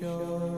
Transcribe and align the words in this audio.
show. 0.00 0.57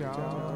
ciao. 0.00 0.14
ciao. 0.14 0.49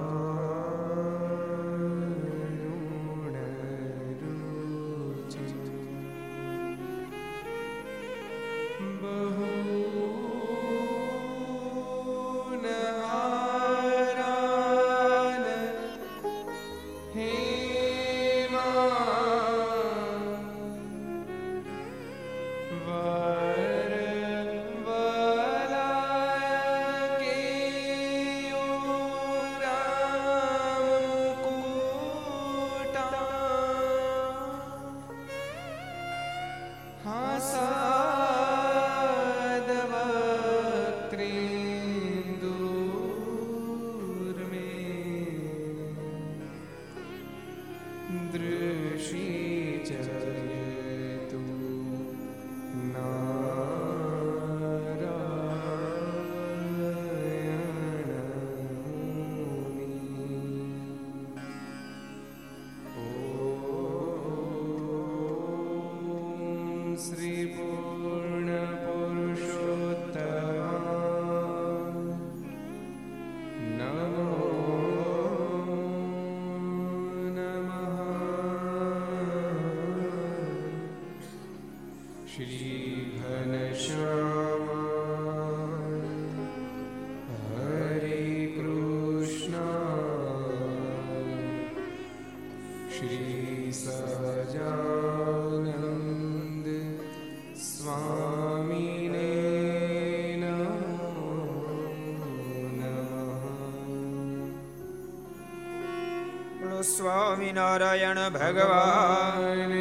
Swaminarayan 107.54 108.20
ભગવાન 108.34 109.74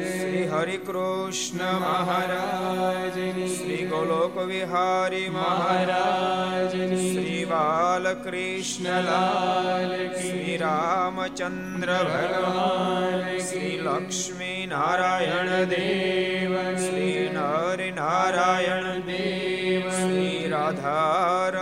શ્રી 0.00 0.42
હરિકૃષ્ણ 0.48 1.62
મહારાજ 1.80 3.16
શ્રી 3.48 3.86
ગોલોક 3.86 4.36
વિહારી 4.44 5.30
મહારાજ 5.30 6.76
શ્રી 6.92 7.40
બાલકૃષ્ણલાલ 7.44 8.36
શ્રી 10.12 10.56
રામચંદ્ર 10.58 11.90
ભગવાન 12.06 13.26
શ્રી 13.42 13.74
લક્ષ્મી 13.80 14.62
નારાયણ 14.68 15.52
દેવ 15.68 16.54
શ્રી 16.78 17.26
નર 17.32 17.80
નારાયણ 17.94 19.02
દેવ 19.04 19.90
શ્રી 19.92 20.38
રાધારમણ 20.50 21.57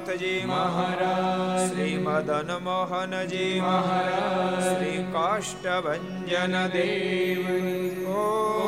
ગોપીનાથજી 0.00 0.44
મહારાજ. 0.46 1.70
શ્રી 1.70 1.98
મદન 1.98 2.56
મોહનજી 2.56 3.60
મહારાજ. 3.60 4.64
શ્રી 4.64 5.04
કાષ્ટભન 5.12 6.66
દેવ. 6.66 8.08
ઓ 8.10 8.59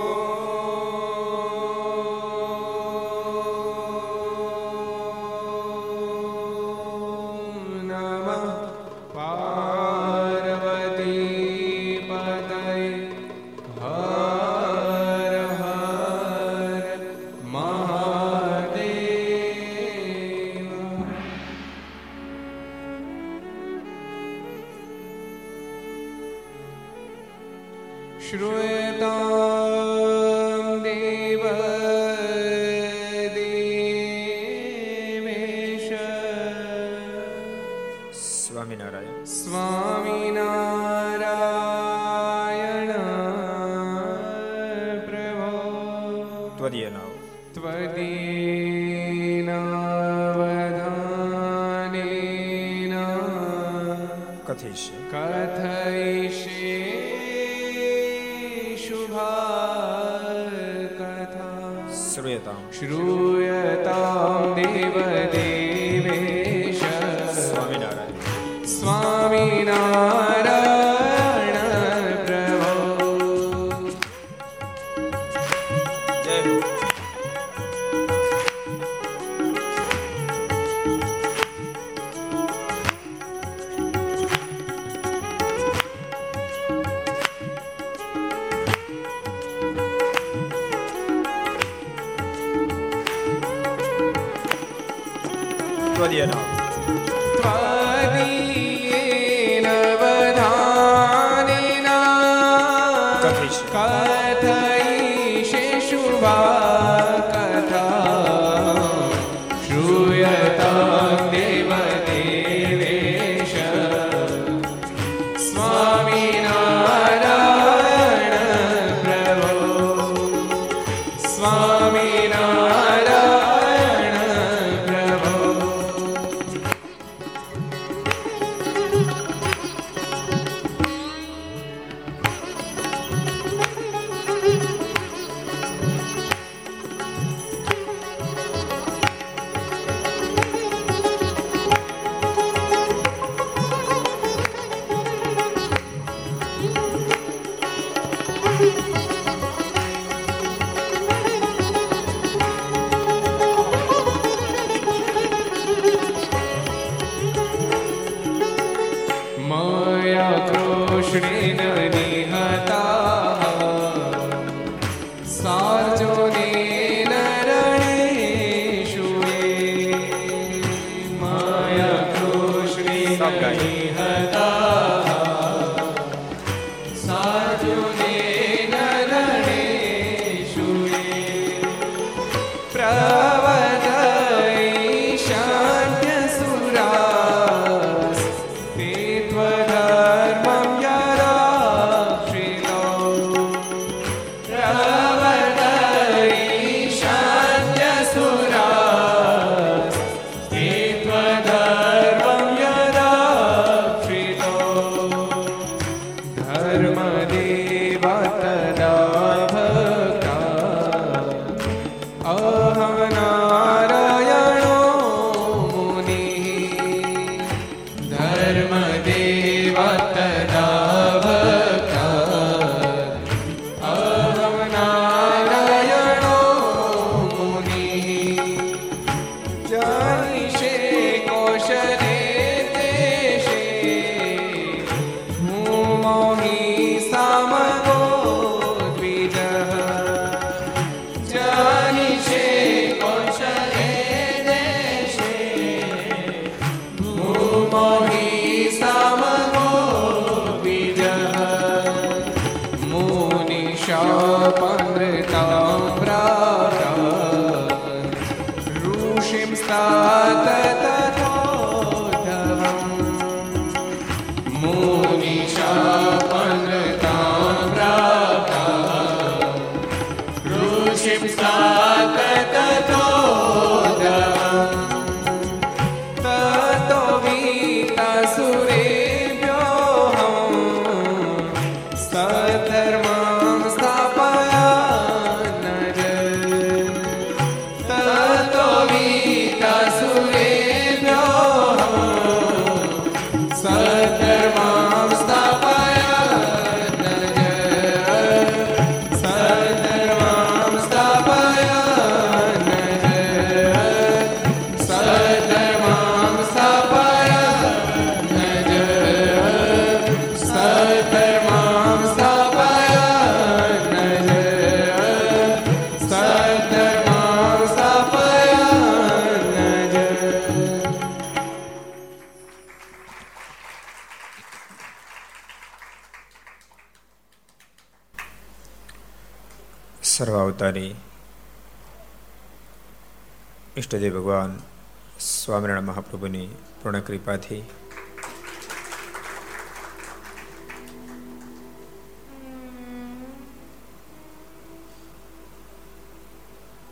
કૃપાથી. 337.13 337.63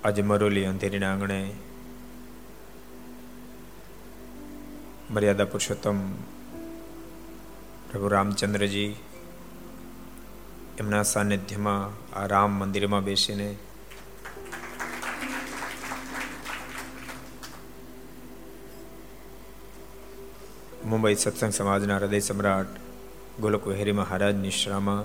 આજે 0.04 0.22
મરોલી 0.22 0.64
અંધેરીના 0.64 1.12
આંગણે 1.12 1.52
મર્યાદા 5.10 5.44
પુરુષોત્તમ 5.44 6.12
પ્રભુ 7.90 8.08
રામચંદ્રજી 8.08 8.96
એમના 10.78 11.02
સાનિધ્યમાં 11.02 12.12
આ 12.16 12.26
રામ 12.26 12.50
મંદિરમાં 12.50 13.04
બેસીને 13.04 13.56
મુંબઈ 20.90 21.14
સત્સંગ 21.14 21.52
સમાજના 21.52 21.96
હૃદય 21.96 22.18
સમ્રાટ 22.18 22.66
ગોલક 23.40 23.66
વહેરી 23.66 23.92
મહારાજ 23.92 24.34
નિશ્રામાં. 24.34 25.04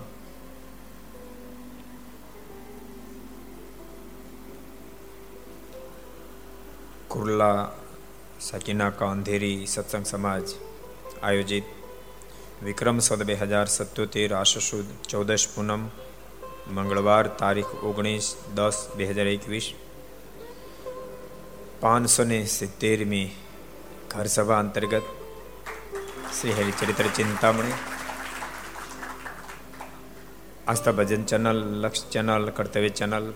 કુર્લા, 7.07 7.71
સાકીનાકા, 8.41 9.09
અંધેરી 9.11 9.65
સત્સંગ 9.65 10.05
સમાજ 10.05 10.43
આયોજિત 11.23 11.63
વિક્રમ 12.63 12.99
સદ 12.99 13.23
બે 13.23 13.33
હજાર 13.33 13.65
સત્યોતેર 13.65 14.33
આશસુદ 14.33 14.85
ચૌદશ 15.09 15.47
પૂનમ, 15.55 15.83
મંગળવાર 16.67 17.27
તારીખ 17.27 17.75
ઓગણીસ 17.83 18.35
દસ 18.55 18.87
બે 18.97 19.05
હજાર 19.05 19.27
એકવીસ. 19.27 19.73
પાંચસો 21.79 22.23
ને 22.23 22.45
સિત્તેરમી 22.45 23.29
ઘર 24.15 24.25
સભા 24.25 24.59
અંતર્ગત 24.59 25.14
Shri 26.45 26.53
Haricharitra 26.53 27.03
Chintamani. 27.15 27.73
Aastha 30.67 30.91
Bhajan 30.91 31.23
channel, 31.23 31.81
Laksh 31.81 32.05
channel, 32.05 32.49
Kartavya 32.49 32.89
channel, 32.89 33.33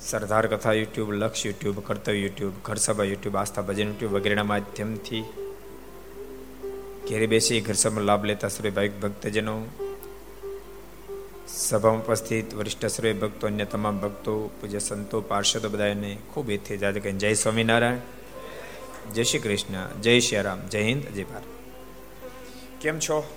સરદાર 0.00 0.46
કથા 0.46 0.72
YouTube, 0.72 1.12
Laksh 1.12 1.46
YouTube, 1.46 1.80
Kartavya 1.80 2.18
YouTube 2.18 2.52
ઘર 2.62 2.74
સભા 2.74 3.04
યુટ્યુબ, 3.04 3.36
આસ્થા 3.36 3.62
ભજન 3.62 3.88
યુટ્યુબ 3.88 4.12
વગેરેના 4.12 4.44
માધ્યમથી 4.44 5.24
ઘેરે 7.08 7.26
બેસી 7.26 7.60
ઘર 7.60 7.72
સભાનો 7.72 8.00
લાભ 8.00 8.24
લેતા 8.24 8.48
શ્રી 8.48 8.70
ભાઈ 8.70 8.88
ભક્તજનો, 8.88 9.62
સભામાં 11.48 12.04
ઉપસ્થિત 12.04 12.54
વરિષ્ઠ 12.54 12.86
શ્રેય 12.86 13.12
ભક્તો, 13.12 13.46
અન્ય 13.46 13.64
તમામ 13.64 13.98
ભક્તો, 13.98 14.50
પૂજ્ય 14.60 14.78
સંતો, 14.78 15.20
પાર્ષદો 15.20 15.68
બધાને 15.68 16.18
ખૂબ 16.34 16.50
એથી 16.50 16.78
જાદ 16.78 16.98
જય 16.98 17.34
સ્વામિનારાયણ. 17.34 18.13
જય 19.12 19.22
શ્રી 19.22 19.38
કૃષ્ણ, 19.38 20.00
જય 20.00 20.20
શ્રી 20.20 20.42
રામ, 20.42 20.66
જય 20.68 20.82
હિન્દ, 20.82 21.04
જય 21.04 21.24
ભારત. 21.24 21.42
કેમ 22.80 22.98
છો? 22.98 23.36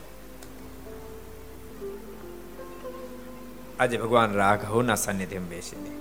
આજે 3.79 3.97
ભગવાન 3.97 4.33
રાઘવના 4.33 4.95
સાનિધ્યમાં 4.95 5.49
બેસીને 5.49 5.91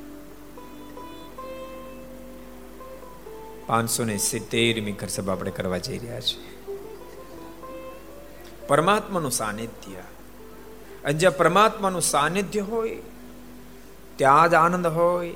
પાંચસો 3.66 4.04
ને 4.04 4.18
સિત્તેરમી 4.18 4.92
ઘર 4.92 5.06
સભા 5.06 5.32
આપણે 5.32 5.50
કરવા 5.50 5.78
જઈ 5.78 5.98
રહ્યા 5.98 6.20
છીએ. 6.20 6.76
પરમાત્માનું 8.68 9.30
સાનિધ્ય. 9.30 9.94
અને 11.04 11.12
જ્યાં 11.12 11.36
પરમાત્માનું 11.36 12.02
સાનિધ્ય 12.02 12.60
હોય, 12.60 12.98
ત્યાં 14.16 14.50
જ 14.50 14.54
આનંદ 14.54 14.86
હોય, 14.86 15.34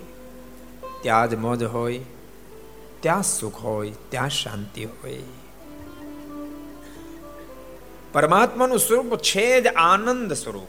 ત્યાં 1.03 1.31
જ 1.31 1.35
મોજ 1.35 1.63
હોય 1.63 2.01
ત્યાં 3.01 3.23
સુખ 3.23 3.57
હોય, 3.57 3.93
ત્યાં 4.09 4.29
શાંતિ 4.29 4.85
હોય. 4.85 5.23
પરમાત્માનું 8.13 8.79
સ્વરૂપ 8.79 9.17
છે 9.17 9.61
જ 9.61 9.67
આનંદ 9.67 10.33
સ્વરૂપ. 10.33 10.69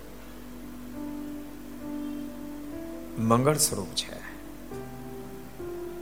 મંગળ 3.21 3.57
સ્વરૂપ 3.57 3.87
છે. 3.87 4.21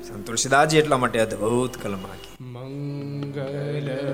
સંતોષદાજી 0.07 0.77
એટલા 0.77 0.97
માટે 0.97 1.19
અદ્ભુત 1.19 1.77
આખી 1.85 2.43
મંગલ 2.43 4.08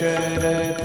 મંગલ 0.00 0.78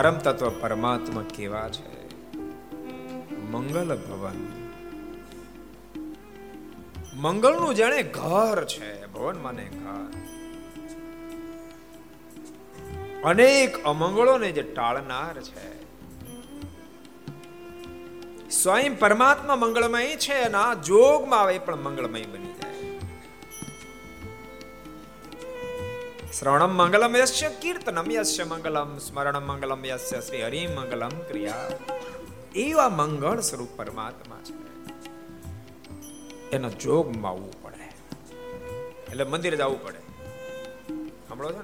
પરમ 0.00 0.18
તત્વ 0.18 0.50
પરમાત્મા 0.60 1.24
કેવા 1.34 1.68
છે? 1.68 2.14
મંગલ 3.50 3.96
ભવન. 3.96 4.46
મંગળનું 7.14 7.74
જાણે 7.74 8.02
ઘર 8.02 8.64
છે, 8.64 9.06
ભવન 9.06 9.42
માને 9.42 9.64
ઘર. 9.64 10.12
અનેક 13.24 13.84
અમંગળોને 13.84 14.52
જે 14.52 14.62
ટાળનાર 14.62 15.40
છે. 15.40 15.82
સ્વયં 18.50 18.98
પરમાત્મા 18.98 19.56
મંગળમય 19.56 20.16
છે 20.16 20.34
અને 20.34 20.58
આ 20.58 20.74
જોગમાં 20.74 21.40
આવે 21.40 21.58
પણ 21.58 21.76
મંગળમય 21.76 22.22
શ્રવણમ 26.40 26.70
મંગલમ 26.70 27.16
યસ્ય 27.16 27.48
કીર્તનમ 27.48 28.10
યસ્ય 28.10 28.44
મંગલમ 28.44 28.98
સ્મરણમ 28.98 29.42
મંગલમ 29.42 29.84
યસ્ય 29.84 30.20
શ્રી 30.20 30.44
હરિ 30.44 30.66
મંગલમ 30.66 31.08
ક્રિયા 31.08 31.68
એવા 32.54 32.88
મંગળ 32.88 33.40
સ્વરૂપ 33.40 33.68
પરમાત્મા 33.76 34.40
છે 34.44 34.54
એનો 36.50 36.70
જોગ 36.70 37.16
માવવું 37.16 37.62
પડે. 37.62 37.92
એટલે 39.10 39.24
મંદિર 39.24 39.56
જવું 39.56 39.82
પડે. 39.82 39.98
સાંભળો 41.28 41.52
છો 41.52 41.62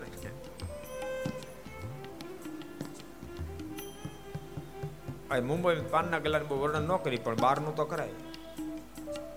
ને? 5.31 5.41
મુંબઈ 5.41 5.81
પાનના 5.91 6.19
ગલાને 6.19 6.45
બહુ 6.45 6.61
વર્ણન 6.61 6.83
ન 6.83 6.97
કરી, 6.97 7.17
પણ 7.17 7.37
બારનું 7.37 7.77
તો 7.77 7.85
કરાય. 7.85 8.09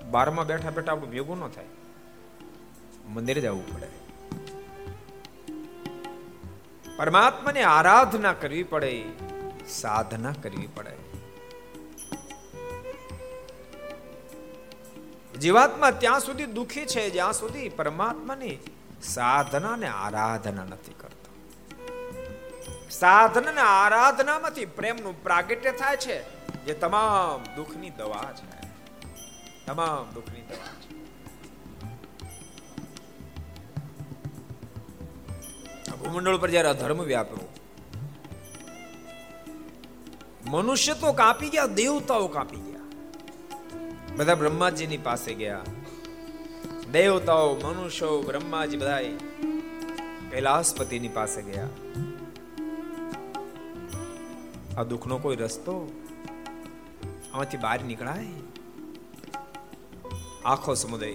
બારમાં 0.09 0.45
બેઠા 0.45 0.69
બેઠા 0.69 0.91
આપણું 0.91 1.09
ભેગું 1.09 1.39
ન 1.39 1.47
થાય. 1.47 1.65
મંદિરે 3.09 3.41
જવું 3.41 3.75
પડે. 3.75 3.98
પરમાત્માની 6.99 7.61
આરાધના 7.61 8.33
કરવી 8.33 8.63
પડે, 8.63 9.03
સાધના 9.67 10.33
કરવી 10.43 10.67
પડે. 10.67 10.97
જીવાત્મા 15.39 15.91
ત્યાં 15.91 16.19
સુધી 16.19 16.45
દુખી 16.45 16.85
છે, 16.85 17.09
જ્યાં 17.09 17.33
સુધી 17.33 17.69
પરમાત્માની 17.69 18.59
સાધના 19.03 19.75
ને 19.75 19.87
આરાધના 19.87 20.63
નથી 20.63 20.93
કરતો. 20.93 21.31
સાધના 22.89 23.51
ને 23.51 23.61
આરાધનામાંથી 23.61 24.65
પ્રેમનું 24.65 25.23
પ્રાગટ્ય 25.23 25.71
થાય 25.71 25.97
છે, 25.97 26.17
જે 26.65 26.73
તમામ 26.73 27.55
દુઃખની 27.55 27.89
દવા 27.89 28.33
છે. 28.35 28.67
તમામ 29.65 30.13
દુઃખની 30.13 30.41
દવા. 30.41 30.78
ભૂમંડળ 36.09 36.37
પર 36.37 36.49
જયારે 36.49 36.69
અધર્મ 36.69 37.03
વ્યાપ્યો, 37.03 37.47
મનુષ્ય 40.45 40.93
તો 40.93 41.13
કાપી 41.13 41.49
ગયા, 41.49 41.65
દેવતાઓ 41.65 42.27
કાપી 42.27 42.57
ગયા. 42.57 42.79
બધા 44.17 44.35
બ્રહ્માજીની 44.35 44.97
પાસે 44.97 45.33
ગયા. 45.33 45.61
દેવતાઓ, 46.91 47.55
મનુષ્યો, 47.55 48.21
બ્રહ્માજી 48.21 48.77
બધા 48.77 48.99
કૈલાસપતિની 50.31 51.07
પાસે 51.07 51.41
ગયા. 51.41 51.67
આ 54.77 54.83
દુઃખનો 54.83 55.17
કોઈ 55.17 55.35
રસ્તો? 55.35 55.91
આમાંથી 57.33 57.57
બહાર 57.57 57.83
નીકળાય? 57.83 58.25
આખો 60.45 60.73
સમુદાય 60.73 61.11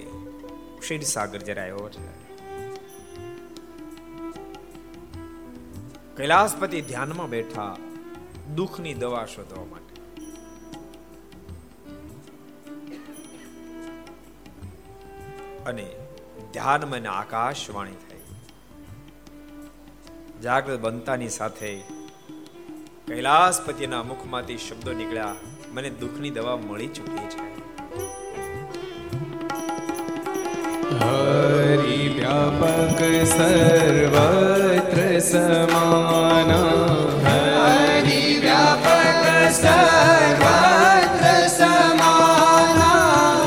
ક્ષીરસાગર 0.78 1.38
સાગર 1.38 1.38
જરાયો 1.38 1.88
છે 1.88 2.23
કૈલાસપતિ 6.16 6.80
ધ્યાનમાં 6.80 7.30
બેઠા 7.30 7.76
દુઃખની 8.54 8.94
દવા 8.94 9.24
શોધવા 9.24 9.64
માટે. 9.64 9.94
અને 15.66 15.90
ધ્યાનમાં 16.52 17.12
આકાશવાણી 17.12 17.90
થઈ. 17.90 18.20
જાગૃત 20.42 20.80
બનતાની 20.80 21.28
સાથે 21.28 21.76
કૈલાસપતિના 23.08 24.02
મુખમાંથી 24.02 24.58
શબ્દો 24.58 24.92
નીકળ્યા. 24.92 25.36
મને 25.70 25.90
દુઃખની 25.90 26.30
દવા 26.30 26.56
મળી 26.56 26.88
ચૂકી 26.88 27.28
છે. 27.28 27.63
હરિ 31.00 31.98
વ્યાપક 32.10 33.00
સર્વત્ર 33.26 34.98
સમાના 35.22 36.84
હરિ 37.26 38.20
વ્યાપક 38.40 39.24
સર્વત્ર 39.52 41.24
સમાના 41.50 43.02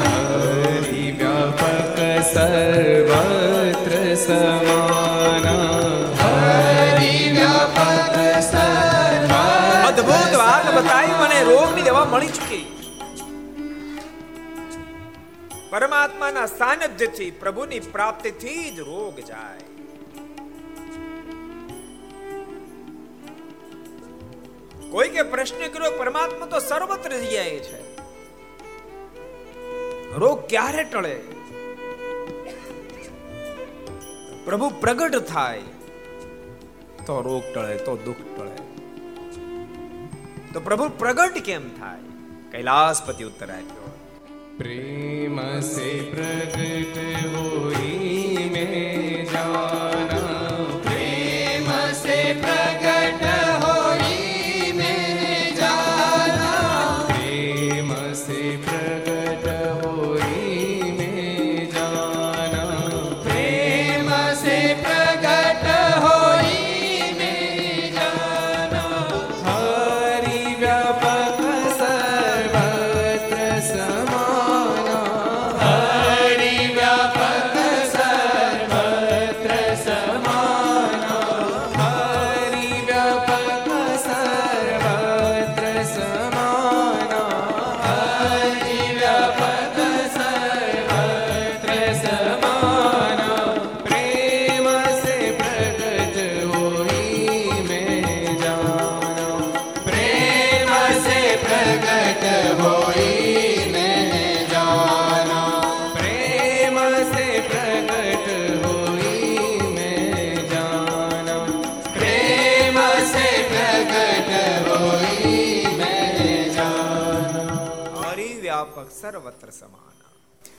હરિ 0.06 1.06
વ્યાપક 1.14 2.00
સર્વત્ર 2.26 3.94
સમાના 4.18 5.82
હરિ 6.22 7.14
વ્યાપક 7.32 8.18
સર્વ 8.44 9.32
અદ્ભુત 9.84 10.34
વાત 10.38 10.66
બતાવી 10.74 11.16
મને 11.20 11.40
રોગની 11.46 11.86
દવા 11.86 12.06
મળી 12.08 12.34
ચૂકી 12.34 12.77
પરમાત્માના 16.38 16.48
સાનિધ્યથી 16.54 17.32
પ્રભુની 17.34 17.82
પ્રાપ્તિથી 17.88 18.64
જ 18.72 18.80
રોગ 18.82 19.16
જાય 19.22 19.66
કોઈ 24.92 25.10
કે 25.10 25.24
પ્રશ્ન 25.26 25.64
કર્યો 25.68 25.94
પરમાત્મા 25.94 26.50
તો 26.50 26.60
સર્વત્ર 26.62 27.16
જગ્યાએ 27.16 27.58
છે 27.62 27.80
રોગ 30.18 30.46
ક્યારે 30.48 30.84
ટળે 30.86 31.16
પ્રભુ 34.46 34.70
પ્રગટ 34.78 35.24
થાય 35.26 35.66
તો 37.04 37.18
રોગ 37.22 37.50
ટળે 37.50 37.76
તો 37.82 37.98
દુઃખ 38.06 38.24
ટળે 38.30 38.56
તો 40.54 40.60
પ્રભુ 40.62 40.90
પ્રગટ 40.98 41.44
કેમ 41.44 41.68
થાય 41.76 42.16
કૈલાસપતિ 42.52 43.24
ઉત્તર 43.24 43.52
આપ્યો 43.52 43.87
प्रेम 44.59 45.37
से 45.69 45.91
प्रगट 46.11 46.97
होई 47.35 48.49
में 48.55 49.25
जाना 49.33 49.96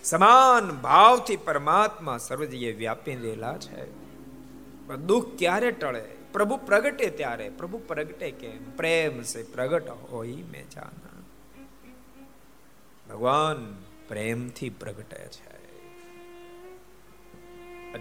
સમાન 0.08 0.70
ભાવથી 0.70 1.36
પરમાત્મા 1.36 2.18
સર્વ 2.18 2.44
જગ્યાએ 2.44 2.72
વ્યાપી 2.72 3.14
રહેલા 3.14 3.58
છે. 3.58 3.92
પણ 4.86 4.96
દુઃખ 4.96 5.38
ક્યારે 5.38 5.70
ટળે? 5.70 6.04
પ્રભુ 6.32 6.56
પ્રગટે 6.56 7.06
ત્યારે. 7.06 7.48
પ્રભુ 7.48 7.78
પ્રગટે 7.78 8.30
કેમ? 8.30 8.70
પ્રેમ 8.70 9.22
સે 9.22 9.42
પ્રગટ 9.42 9.88
હોય 9.88 10.32
મેં 10.32 10.70
જાના. 10.70 11.20
ભગવાન 13.08 13.84
પ્રેમથી 14.08 14.70
પ્રગટે 14.70 15.28
છે. 15.28 15.58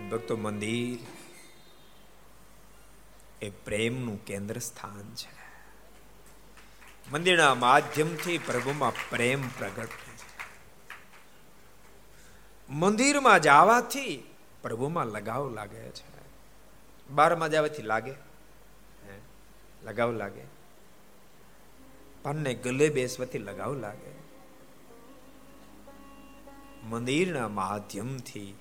ભક્તો 0.09 0.37
મંદિર 0.37 0.99
એ 3.45 3.49
પ્રેમનું 3.49 4.25
કેન્દ્ર 4.25 4.57
સ્થાન 4.57 5.13
છે. 5.15 5.37
મંદિરના 7.11 7.55
માધ્યમથી 7.55 8.37
પ્રભુમાં 8.37 8.91
પ્રેમ 9.09 9.47
પ્રગટ 9.47 9.87
થાય 9.87 9.87
છે 9.87 10.06
મંદિરમાં 12.69 13.39
જવાથી 13.39 14.23
પ્રભુમાં 14.61 15.05
લગાવ 15.05 15.53
લાગે 15.53 15.89
છે. 15.89 16.17
બારમાં 17.09 17.51
જવાથી 17.51 17.81
લાગે. 17.81 18.11
લગાવ 19.83 20.11
લાગે. 20.11 20.41
પાનને 22.23 22.53
ગલે 22.53 22.89
બેસવાથી 22.89 23.37
લગાવ 23.37 23.75
લાગે. 23.79 24.17
મંદિરના 26.83 27.47
માધ્યમથી 27.47 28.57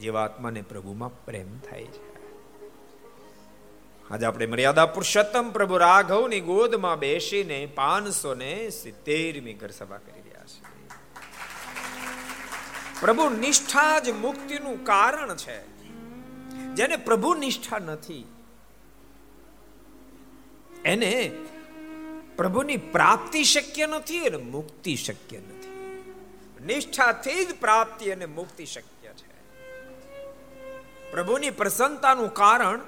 જીવાત્માને 0.00 0.62
પ્રભુમાં 0.62 1.24
પ્રેમ 1.24 1.58
થાય 1.58 1.84
છે. 1.84 2.10
આજે 4.10 4.26
આપણે 4.26 4.46
મર્યાદા 4.46 4.86
પુરુષોત્તમ 4.86 5.50
પ્રભુ 5.50 5.76
રાઘવની 5.76 6.40
ગોદમાં 6.40 6.98
બેસીને 6.98 7.66
પાંચસો 7.66 8.34
ને 8.34 8.70
સિત્તેરમી 8.70 9.54
ઘર 9.54 9.70
સભા 9.70 9.96
કરી. 9.96 10.19
પ્રભુ 13.00 13.28
નિષ્ઠા 13.28 13.98
જ 13.98 14.10
મુક્તિનું 14.10 14.84
કારણ 14.84 15.36
છે. 15.36 15.60
જેને 16.74 16.96
પ્રભુ 16.96 17.34
નિષ્ઠા 17.34 17.78
નથી, 17.78 18.24
એને 20.84 21.30
પ્રભુની 22.36 22.76
પ્રાપ્તિ 22.76 23.44
શક્ય 23.44 23.86
નથી 23.86 24.18
અને 24.18 24.36
મુક્તિ 24.36 24.96
શક્ય 24.96 25.38
નથી. 25.38 25.60
નિષ્ઠાથી 26.66 27.44
જ 27.44 27.54
પ્રાપ્તિ 27.60 28.10
અને 28.10 28.26
મુક્તિ 28.26 28.66
શક્ય 28.66 29.08
છે. 29.08 29.30
પ્રભુની 31.10 31.50
પ્રસન્નતાનું 31.50 32.34
કારણ 32.34 32.80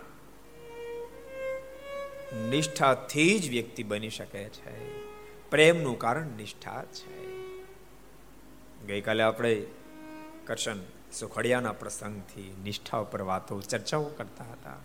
નિષ્ઠાથી 2.51 3.39
જ 3.39 3.51
વ્યક્તિ 3.51 3.83
બની 3.83 4.11
શકે 4.11 4.49
છે. 4.49 5.03
પ્રેમનું 5.51 5.99
કારણ 5.99 6.27
નિષ્ઠા 6.27 6.85
છે. 6.85 7.23
ગઈકાલે 8.87 9.23
આપણે 9.23 9.63
કરશન 10.47 10.81
સુખડિયાના 11.13 11.73
પ્રસંગથી 11.73 12.57
નિષ્ઠા 12.65 12.99
ઉપર 12.99 13.23
વાતો 13.23 13.61
ચર્ચાઓ 13.61 14.05
કરતા 14.05 14.45
હતા. 14.45 14.77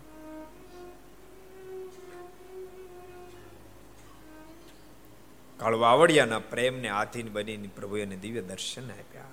કાળવાવડિયાના 5.56 6.38
પ્રેમને 6.38 6.88
આધીન 6.88 7.32
બનીને 7.32 7.68
પ્રભુએ 7.68 8.06
દિવ્ય 8.06 8.40
દર્શન 8.40 8.90
આપ્યા. 8.90 9.24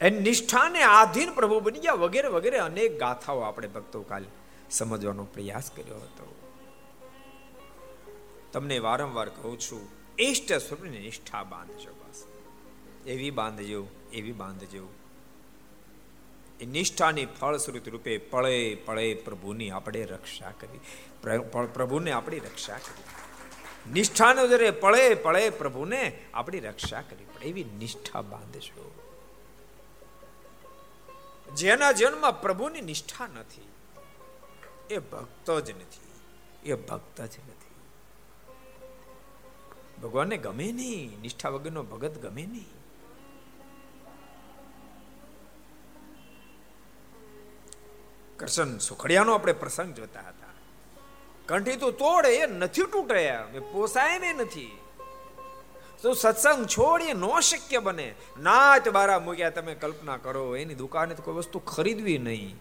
એ 0.00 0.10
નિષ્ઠાને 0.10 0.82
આધીન 0.82 1.32
પ્રભુ 1.32 1.60
બની 1.60 1.78
ગયા 1.78 1.92
વગેરે 1.92 2.28
વગેરે 2.28 2.58
અનેક 2.58 3.00
ગાથાઓ 3.00 3.40
આપણે 3.40 3.68
ભક્તો 3.68 4.02
કાલ 4.02 4.24
સમજવાનો 4.70 5.24
પ્રયાસ 5.24 5.70
કર્યો 5.70 5.94
હતો. 5.94 6.34
તમને 8.52 8.78
વારંવાર 8.78 9.28
કહું 9.28 9.58
છું, 9.58 9.88
ઈષ્ટ 10.18 10.52
સ્વરૂપની 10.52 10.98
નિષ્ઠા 10.98 11.42
બાંધજો 11.42 11.90
બસ. 11.92 12.31
એવી 13.06 13.30
બાંધજો 13.30 13.86
એવી 14.12 14.32
બાંધજો. 14.32 14.88
એ 16.60 16.66
નિષ્ઠાની 16.66 17.26
ફળશ્રુત 17.26 17.88
રૂપે 17.88 18.18
પળે 18.18 18.74
પળે 18.74 19.14
પ્રભુની 19.14 19.70
આપણે 19.70 20.04
રક્ષા 20.04 20.50
કરી 20.50 20.80
પ્રભુને 21.74 22.12
આપણી 22.12 22.38
રક્ષા 22.38 22.78
કરી 22.78 23.92
નિષ્ઠાનો 23.92 24.48
જરે 24.48 24.70
પળે 24.70 25.14
પળે 25.14 25.50
પ્રભુને 25.50 26.18
આપણી 26.34 26.60
રક્ષા 26.60 27.00
કરી 27.00 27.24
પડે 27.24 27.46
એવી 27.46 27.64
નિષ્ઠા 27.64 28.22
બાંધજો. 28.22 28.84
જેના 31.54 31.92
જન્મમાં 31.92 32.40
પ્રભુની 32.42 32.80
નિષ્ઠા 32.80 33.26
નથી, 33.26 33.68
એ 34.90 34.98
ભક્ત 34.98 35.50
જ 35.50 35.70
નથી, 35.70 36.06
એ 36.68 36.74
ભક્ત 36.74 37.20
જ 37.20 37.34
નથી. 37.48 37.74
ભગવાનને 40.02 40.36
ગમે 40.36 40.72
નહીં, 40.72 41.20
નિષ્ઠા 41.20 41.48
વગરનો 41.48 41.82
ભગત 41.82 42.18
ગમે 42.18 42.46
નહીં. 42.46 42.81
કરશન 48.42 48.78
સુખડિયાનો 48.78 49.34
આપણે 49.34 49.52
પ્રસંગ 49.52 49.94
જોતા 49.94 50.20
હતા. 50.20 50.46
કંઠી 51.46 51.76
તો 51.76 51.90
તોડે, 51.90 52.28
એ 52.28 52.46
નથી 52.46 52.82
તૂટે. 52.82 53.24
એ 53.54 53.58
પોસાય 53.58 54.18
ને 54.18 54.32
નથી. 54.32 54.78
તો 56.02 56.12
સત્સંગ 56.12 56.66
છોડીએ 56.66 57.12
નો 57.12 57.40
શક્ય 57.40 57.78
બને. 57.78 58.14
નાચ 58.40 58.88
બારા 58.88 59.18
મૂક્યા, 59.18 59.50
તમે 59.50 59.74
કલ્પના 59.74 60.16
કરો, 60.16 60.56
એની 60.56 60.74
દુકાને 60.74 61.14
કોઈ 61.14 61.34
વસ્તુ 61.34 61.58
ખરીદવી 61.58 62.18
નહીં. 62.18 62.56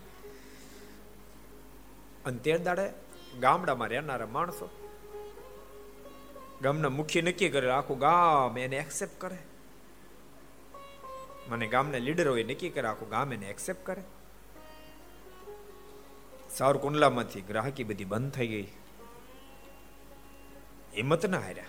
અને 2.25 2.37
તે 2.37 2.57
દાડે 2.57 2.89
ગામડામાં 3.39 3.87
રહેનારા 3.87 4.25
માણસો 4.25 4.69
ગામના 6.61 6.89
મુખ્ય 6.89 7.21
નક્કી 7.21 7.49
કરે, 7.49 7.71
આખું 7.71 7.99
ગામ 7.99 8.57
એને 8.57 8.75
એક્સેપ્ટ 8.75 9.21
કરે. 9.21 9.37
મને 11.49 11.67
ગામના 11.67 11.97
લીડર 11.97 12.27
હોય 12.27 12.43
નક્કી 12.43 12.69
કરે, 12.69 12.87
આખું 12.87 13.09
ગામ 13.09 13.33
એને 13.33 13.45
એક્સેપ્ટ 13.45 13.85
કરે. 13.85 14.03
સાર 16.57 16.77
કુંડલામાંથી 16.77 17.41
ગ્રાહકી 17.41 17.83
બધી 17.83 18.05
બંધ 18.05 18.31
થઈ 18.31 18.47
ગઈ. 18.47 18.63
હિંમત 20.95 21.25
ના 21.25 21.39
હાર્યા. 21.39 21.65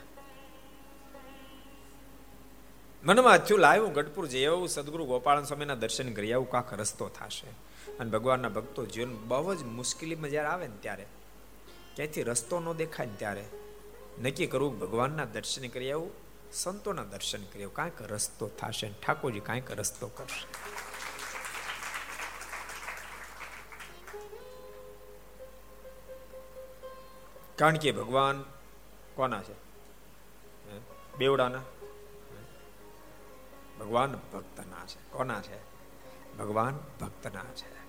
મનમાં 3.04 3.38
થયું, 3.38 3.60
લાવ્યું 3.60 3.92
ગઢપુર 3.92 4.26
જે 4.26 4.46
આવું, 4.46 4.68
સદગુરુ 4.68 5.04
ગોપાલ 5.04 5.44
સ્વામીના 5.44 5.74
દર્શન 5.74 6.12
કરી 6.12 6.32
આવું, 6.32 6.50
કાંક 6.50 6.74
રસ્તો 6.74 7.08
થશે. 7.08 7.46
અને 7.98 8.10
ભગવાનના 8.10 8.48
ભક્તો 8.48 8.86
જીવન 8.86 9.16
બહુ 9.28 9.54
જ 9.54 9.62
મુશ્કેલીમાં 9.62 10.30
જ્યારે 10.30 10.48
આવે 10.48 10.68
ને 10.68 10.76
ત્યારે 10.80 11.06
ક્યાંથી 11.96 12.22
રસ્તો 12.22 12.60
ન 12.60 12.72
દેખાય 12.72 13.06
ને 13.06 13.12
ત્યારે, 13.18 13.44
નક્કી 14.22 14.46
કરવું 14.46 14.78
ભગવાનના 14.78 15.24
દર્શન 15.24 15.68
કરી 15.68 15.92
આવું, 15.92 16.10
સંતોના 16.52 17.04
દર્શન 17.04 17.42
કરી 17.42 17.62
આવું, 17.62 17.74
કાંઈક 17.74 18.02
રસ્તો 18.02 18.48
થશે 18.48 18.88
ઠાકોરજી 18.88 19.40
કાંઈક 19.40 19.70
રસ્તો 19.70 20.08
કરશે. 20.08 20.46
કારણ 27.56 27.76
કે 27.76 27.92
ભગવાન 27.92 28.44
કોના 29.14 29.42
છે? 29.42 29.52
બેવડાના? 31.18 31.60
ભગવાન 33.80 34.20
ભક્તના 34.32 34.86
છે. 34.86 35.10
કોના 35.10 35.40
છે? 35.40 35.56
ભગવાન 36.36 36.78
ભક્તના 37.00 37.44
છે. 37.44 37.82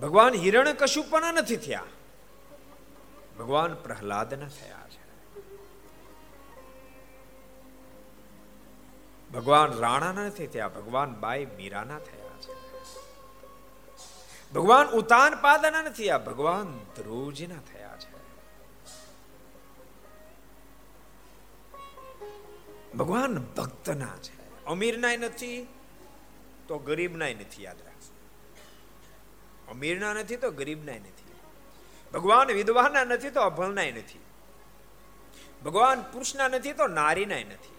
ભગવાન 0.00 0.34
હિરણ 0.34 0.72
કશું 0.72 1.10
પણ 1.10 1.34
નથી 1.34 1.56
થયા. 1.56 1.84
ભગવાન 3.38 3.74
પ્રહલાદના 3.74 4.48
થયા 4.48 4.88
છે. 4.88 5.00
ભગવાન 9.30 9.72
રાણાના 9.72 10.26
નથી 10.26 10.46
થયા. 10.46 10.68
ભગવાન 10.68 11.14
બાઈ 11.14 11.46
મીરાના 11.46 11.98
થયા 11.98 12.40
છે. 12.40 12.60
ભગવાન 14.52 14.88
ઉતાન 14.88 15.40
પાદના 15.40 15.82
નથી 15.82 16.10
આ 16.10 16.18
ભગવાન 16.18 16.80
ધ્રુવજીના 16.96 17.54
થયા 17.54 17.79
ભગવાન 22.98 23.38
ભક્તના 23.38 24.16
છે. 24.16 24.64
અમીરના 24.64 25.16
નથી 25.16 25.68
તો 26.68 26.78
ગરીબના 26.78 27.28
નથી, 27.28 27.62
યાદ 27.62 27.76
રાખજો. 27.82 28.14
અમીરના 29.70 30.14
નથી 30.14 30.36
તો 30.36 30.50
ગરીબના 30.50 30.92
નથી. 30.92 31.34
ભગવાન 32.14 32.48
વિધવાના 32.48 33.04
નથી 33.04 33.30
તો 33.30 33.40
અભણના 33.40 33.82
નથી. 33.82 34.20
ભગવાન 35.64 36.02
પુરુષના 36.02 36.48
નથી 36.48 36.72
તો 36.72 36.86
નારીના 36.86 37.38
નથી. 37.38 37.76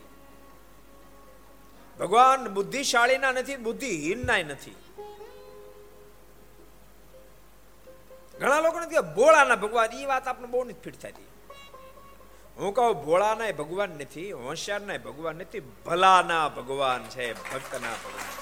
ભગવાન 1.99 2.53
બુદ્ધિશાળીના 2.53 3.31
નથી 3.31 3.55
બુદ્ધિહીનના 3.55 4.37
નથી. 4.37 4.75
ઘણા 8.39 8.59
લોકો 8.59 8.79
નથી 8.79 8.95
બોળાના 9.15 9.55
ભગવાન 9.55 9.91
એ 9.91 10.05
વાત 10.05 10.27
આપણે 10.27 10.47
બહુ 10.47 10.63
નથી 10.63 10.73
ફિટ 10.73 10.99
થતી. 10.99 11.30
હું 12.57 12.73
કહું 12.73 13.05
ભોળાના 13.05 13.51
ભગવાન 13.51 13.89
નથી 13.89 14.31
હોશિયારના 14.31 14.97
ભગવાન 14.97 15.35
નથી, 15.35 15.59
ભલાના 15.59 16.49
ભગવાન 16.49 17.03
છે, 17.03 17.33
ભક્તના 17.33 17.91
ભગવાન. 17.91 18.41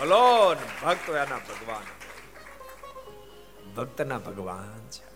ભલો 0.00 0.54
ભક્ત 0.82 1.10
એના 1.10 1.36
ભગવાન. 1.36 1.82
ભક્તના 3.74 4.18
ભગવાન 4.18 4.88
છે. 4.88 5.06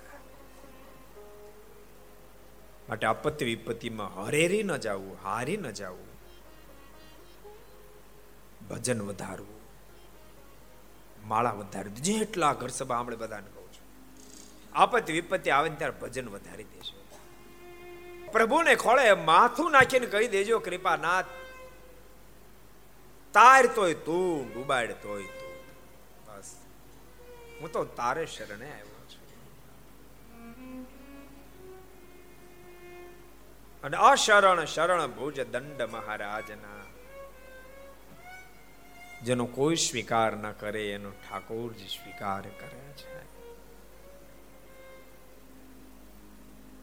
માટે 2.88 3.06
આપત્તિ 3.06 3.44
વિપત્તિમાં 3.44 4.24
હરેરી 4.24 4.62
ન 4.62 4.76
જવું, 4.76 5.18
હારી 5.24 5.56
ન 5.56 5.70
જવું. 5.70 6.06
ભજન 8.68 9.02
વધારવું. 9.02 9.60
માળા 11.28 11.50
વધારવું. 11.50 11.96
જેટલા 11.96 12.52
ઘર 12.52 12.68
સભા 12.68 12.98
આપણે 12.98 13.16
બધાને 13.16 13.46
કહું 13.54 13.72
છું. 13.72 13.90
આપત્તિ 14.74 15.12
વિપત્તિ 15.12 15.50
આવે 15.50 15.70
ત્યારે 15.70 16.00
ભજન 16.00 16.28
વધારી 16.28 16.64
દેશું 16.64 16.99
પ્રભુને 18.32 18.74
ખોળે 18.74 19.12
માથું 19.12 19.70
નાખીને 19.70 20.06
કહી 20.06 20.28
દેજો, 20.28 20.58
કૃપાનાથ, 20.58 21.24
તાર 23.32 23.66
તોય 23.66 23.94
તું 23.94 24.54
ડૂબાડ 24.54 24.90
તોય 24.90 25.22
તું. 25.22 25.52
બસ. 26.26 26.54
હું 27.60 27.72
તો 27.72 27.84
તારે 27.84 28.26
શરણે 28.26 28.70
આવ્યો 28.70 28.84
છું. 28.84 29.20
અને 33.82 33.96
અશરણ 33.96 34.64
શરણ 34.64 35.06
ભુજ 35.06 35.40
દંડ 35.40 35.82
મહારાજના, 35.82 36.80
જેનો 39.22 39.46
કોઈ 39.46 39.76
સ્વીકાર 39.76 40.36
ન 40.36 40.50
કરે, 40.52 40.92
એનો 40.92 41.10
ઠાકોરજી 41.10 41.88
સ્વીકાર 41.88 42.42
કરે. 42.42 42.89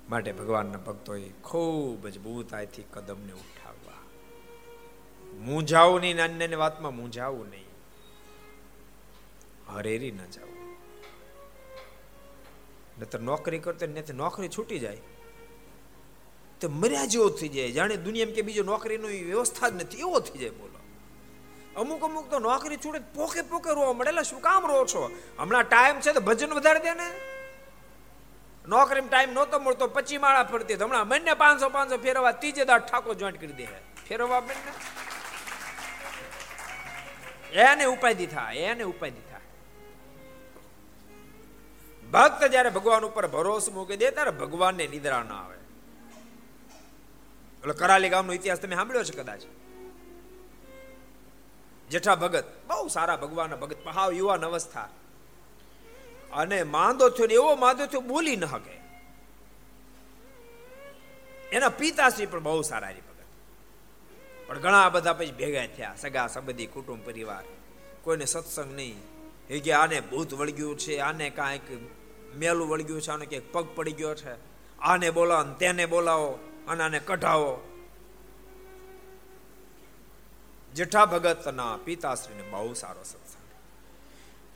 માટે 0.10 0.32
ભગવાનના 0.32 0.78
ભક્તોએ 0.78 1.30
ખૂબ 1.30 2.08
જ 2.08 2.20
ભૂતાઈથી 2.20 2.84
કદમને 2.94 3.34
ઉઠાવવા. 3.34 4.02
મૂંઝાવું 5.34 6.02
નહીં 6.02 6.16
નાની 6.16 6.56
વાતમાં 6.56 6.96
મૂંઝાવું 6.96 7.50
નહીં. 7.50 7.66
હરેરી 9.74 10.12
ન 10.12 10.26
જવું 10.26 10.58
નતર 13.02 13.20
નોકરી 13.20 13.60
કરતો 13.60 13.86
ને 13.86 14.04
નોકરી 14.14 14.50
છૂટી 14.50 14.80
જાય. 14.80 14.98
તો 16.62 16.70
મર્યા 16.70 17.06
જેવો 17.06 17.30
થઈ 17.30 17.48
જાય. 17.48 17.72
જાણે 17.72 17.96
દુનિયામાં 17.96 18.36
કે 18.36 18.42
બીજો 18.42 18.64
નોકરીનો 18.64 19.08
વ્યવસ્થા 19.08 19.70
જ 19.70 19.76
નથી. 19.76 19.98
એવો 19.98 20.20
થઈ 20.20 20.40
જાય 20.40 20.50
બોલો. 20.50 20.80
અમુક 21.82 22.02
અમુક 22.02 22.30
તો 22.30 22.40
નોકરી 22.40 22.78
છૂટે 22.78 23.00
પોકે 23.00 23.42
પોકે 23.42 23.74
રોવા 23.74 23.94
મળેલા. 23.94 24.24
શું 24.24 24.42
કામ 24.42 24.68
રો 24.68 24.86
છો? 24.86 25.12
હમણાં 25.38 25.64
ટાઈમ 25.64 26.00
છે 26.00 26.14
તો 26.14 26.22
ભજન 26.22 26.54
વધારે 26.54 26.80
દે 26.80 26.94
ને. 26.94 27.37
નોકરીમાં 28.68 29.10
ટાઈમ 29.10 29.32
નહોતો 29.34 29.60
મળતો 29.60 29.88
પચી 29.88 30.18
માળા 30.18 30.44
ફરતી 30.44 30.74
હમણાં 30.74 31.08
બંને 31.08 31.34
પાંચસો 31.34 31.70
પાંચસો 31.70 31.98
ફેરવા 31.98 32.32
ત્રીજે 32.32 32.66
દાડ 32.66 32.82
ઠાકો 32.82 33.14
જોઈન્ટ 33.14 33.40
કરી 33.40 33.54
દે 33.54 33.68
ફેરવા 34.08 34.40
બંને? 34.40 34.72
એને 37.54 37.86
ઉપાધિ 37.86 38.28
થાય, 38.28 38.56
એને 38.56 38.84
ઉપાધિ 38.84 39.22
થાય. 39.32 39.42
ભક્ત 42.12 42.44
જયારે 42.44 42.70
ભગવાન 42.70 43.06
ઉપર 43.06 43.28
ભરોસો 43.28 43.72
મૂકી 43.72 43.98
દે, 43.98 44.12
ત્યારે 44.12 44.32
ભગવાનને 44.32 44.88
નિદ્રા 44.88 45.24
ના 45.24 45.36
આવે. 45.36 45.58
એટલે 47.60 47.74
કરાલી 47.74 48.10
ગામનો 48.10 48.34
ઇતિહાસ 48.34 48.60
તમે 48.60 48.76
સાંભળ્યો 48.76 49.04
છે 49.04 49.18
કદાચ? 49.18 49.42
જેઠા 51.90 52.16
ભગત, 52.16 52.46
બહુ 52.68 52.88
સારા 52.88 53.16
ભગવાન 53.16 53.56
ભગત 53.56 53.88
હાવ 53.88 54.14
યુવાન 54.14 54.46
અવસ્થા. 54.46 54.90
અને 56.34 56.64
માંદો 56.64 57.10
થયો 57.10 57.28
ને 57.28 57.34
એવો 57.34 57.56
માંદો 57.56 57.86
થયો 57.86 58.02
બોલી 58.02 58.36
ન 58.36 58.46
શકે. 58.46 58.78
એના 61.50 61.70
પિતાશ્રી 61.70 62.26
પણ 62.26 62.44
બહુ 62.44 62.62
સારા 62.62 62.92
ભગત 62.92 63.18
પણ 64.48 64.60
ઘણા 64.60 64.90
બધા 64.90 65.14
પછી 65.14 65.32
ભેગા 65.32 65.66
થયા, 65.76 65.96
સગા, 65.96 66.28
સંબંધી, 66.28 66.66
કુટુંબ, 66.66 67.06
પરિવાર. 67.06 67.44
કોઈને 68.04 68.26
સત્સંગ 68.26 68.76
નહીં. 68.76 68.96
એ 69.50 69.60
કે 69.60 69.72
આને 69.72 70.02
ભૂત 70.02 70.34
વળગ્યું 70.34 70.78
છે, 70.78 70.98
આને 70.98 71.30
કાંઈક 71.30 71.62
મેલું 72.36 72.70
વળગ્યું 72.70 73.02
છે, 73.02 73.12
આને 73.12 73.26
ક્યાંક 73.26 73.52
પગ 73.52 73.68
પડી 73.76 73.92
ગયો 73.92 74.16
છે. 74.16 74.34
આને 74.80 75.10
બોલાવો 75.10 75.54
તેને 75.54 75.86
બોલાવો 75.86 76.40
અને 76.68 76.84
આને 76.84 77.00
કઢાવો. 77.00 77.74
જેઠા 80.74 81.06
ભગતના 81.06 81.78
પિતાશ્રીને 81.78 82.42
બહુ 82.42 82.74
સારો 82.74 83.04
સત્સંગ. 83.04 83.27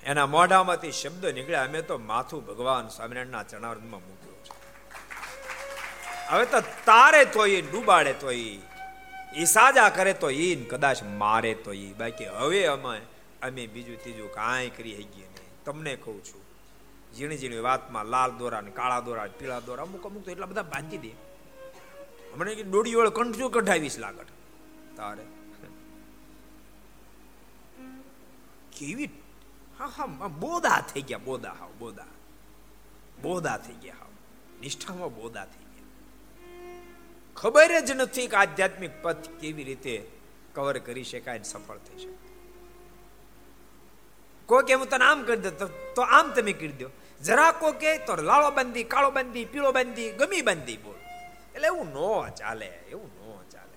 એના 0.03 0.25
મોઢામાંથી 0.25 0.91
શબ્દ 0.91 1.23
નીકળ્યા 1.37 1.63
અમે 1.63 1.81
તો 1.81 1.95
માથું 2.11 2.41
ભગવાન 2.45 2.87
સ્વામિનારાયણના 2.87 3.43
ચરણારવિંદમાં 3.43 4.01
મૂક્યું 4.01 4.39
છે. 4.45 4.51
હવે 6.29 6.45
તો 6.45 6.59
તારે 6.85 7.21
તો 7.25 7.41
એ 7.45 7.61
ડૂબાડે 7.61 8.13
તો 8.13 8.31
એ 8.31 9.45
સાજા 9.55 9.89
કરે 9.97 10.13
તો 10.13 10.29
એ 10.45 10.47
કદાચ 10.71 10.99
મારે 11.23 11.53
તો 11.65 11.71
એ 11.73 11.87
બાકી 11.99 12.29
હવે 12.39 12.61
અમે 12.67 12.95
અમે 13.41 13.63
બીજું 13.67 13.97
ત્રીજું 14.03 14.29
કાંઈ 14.31 14.69
કરી 14.69 14.95
શકીએ 14.95 15.27
નહીં. 15.27 15.51
તમને 15.65 15.93
કહું 15.95 16.19
છું, 16.25 16.43
ઝીણી 17.15 17.37
ઝીણી 17.37 17.63
વાતમાં 17.69 18.05
લાલ 18.13 18.31
દોરા 18.39 18.61
ને 18.61 18.71
કાળા 18.71 19.01
દોરા 19.07 19.27
પીળા 19.39 19.61
દોરા, 19.67 19.83
અમુક 19.83 20.05
અમુક 20.05 20.23
તો 20.25 20.31
એટલા 20.31 20.49
બધા 20.51 20.67
બાંધી 20.73 21.01
દે. 21.05 21.11
હમણાં 22.33 22.55
કે 22.55 22.63
દોડી 22.73 22.95
વળ 22.95 23.11
કંઠ્યું 23.19 23.51
કઢાવીશ 23.51 23.97
લાગટ. 23.99 24.29
તારે. 24.97 25.25
કેવી 28.77 29.09
હા 29.81 29.89
હા 29.97 30.29
બોદા 30.29 30.79
થઈ 30.81 31.01
ગયા 31.01 31.19
બોદા 31.19 31.53
હાવ 31.53 31.73
બોદા 31.79 32.11
બોદા 33.21 33.57
થઈ 33.57 33.77
ગયા 33.81 33.99
હાવ 33.99 34.13
નિષ્ઠામાં 34.61 35.13
બોદા 35.15 35.45
થઈ 35.45 35.67
ગયા 35.67 35.89
ખબર 37.37 37.71
જ 37.81 37.95
નથી 37.95 38.27
કે 38.27 38.37
આધ્યાત્મિક 38.37 38.97
પથ 39.03 39.29
કેવી 39.41 39.63
રીતે 39.63 39.95
કવર 40.53 40.79
કરી 40.79 41.03
શકાય 41.03 41.43
સફળ 41.43 41.79
થઈ 41.79 41.99
શકે 41.99 42.29
કોઈ 44.49 44.65
કે 44.65 44.73
હું 44.73 44.87
તને 44.87 45.05
આમ 45.05 45.23
કરી 45.25 45.53
દો 45.59 45.69
તો 45.95 46.07
આમ 46.09 46.33
તમે 46.33 46.53
કરી 46.53 46.73
દો 46.73 46.91
જરા 47.21 47.51
કો 47.53 47.73
કે 47.75 47.95
તો 48.05 48.19
લાળો 48.21 48.51
બંધી 48.51 48.85
કાળો 48.85 49.11
બંધી 49.11 49.45
પીળો 49.45 49.71
બંધી 49.71 50.11
ગમી 50.13 50.43
બંધી 50.43 50.77
બોલ 50.77 50.99
એટલે 51.55 51.67
એવું 51.67 51.89
નો 51.93 52.11
ચાલે 52.33 52.69
એવું 52.91 53.09
નો 53.17 53.39
ચાલે 53.49 53.75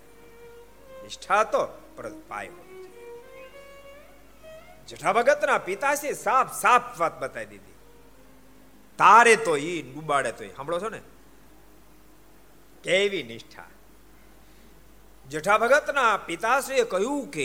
નિષ્ઠા 1.03 1.43
તો 1.45 1.65
પરત 1.97 2.21
પાય 2.29 2.64
જઠા 4.89 5.13
ભગતના 5.13 5.59
પિતાશ્રી 5.59 6.15
સાફ 6.15 6.61
સાફ 6.61 7.01
વાત 7.01 7.21
બતાવી 7.21 7.47
દીધી. 7.47 7.73
તારે 8.99 9.37
તો 9.37 9.57
ઈ 9.57 9.83
ડૂબાડે 9.83 10.33
તો 10.33 10.49
સાંભળો 10.49 10.81
છો 10.81 10.89
ને? 10.89 11.01
કેવી 12.83 13.23
નિષ્ઠા. 13.23 13.65
જઠા 15.31 15.59
ભગતના 15.59 16.17
પિતાશ્રીએ 16.17 16.85
કહ્યું 16.85 17.31
કે 17.31 17.45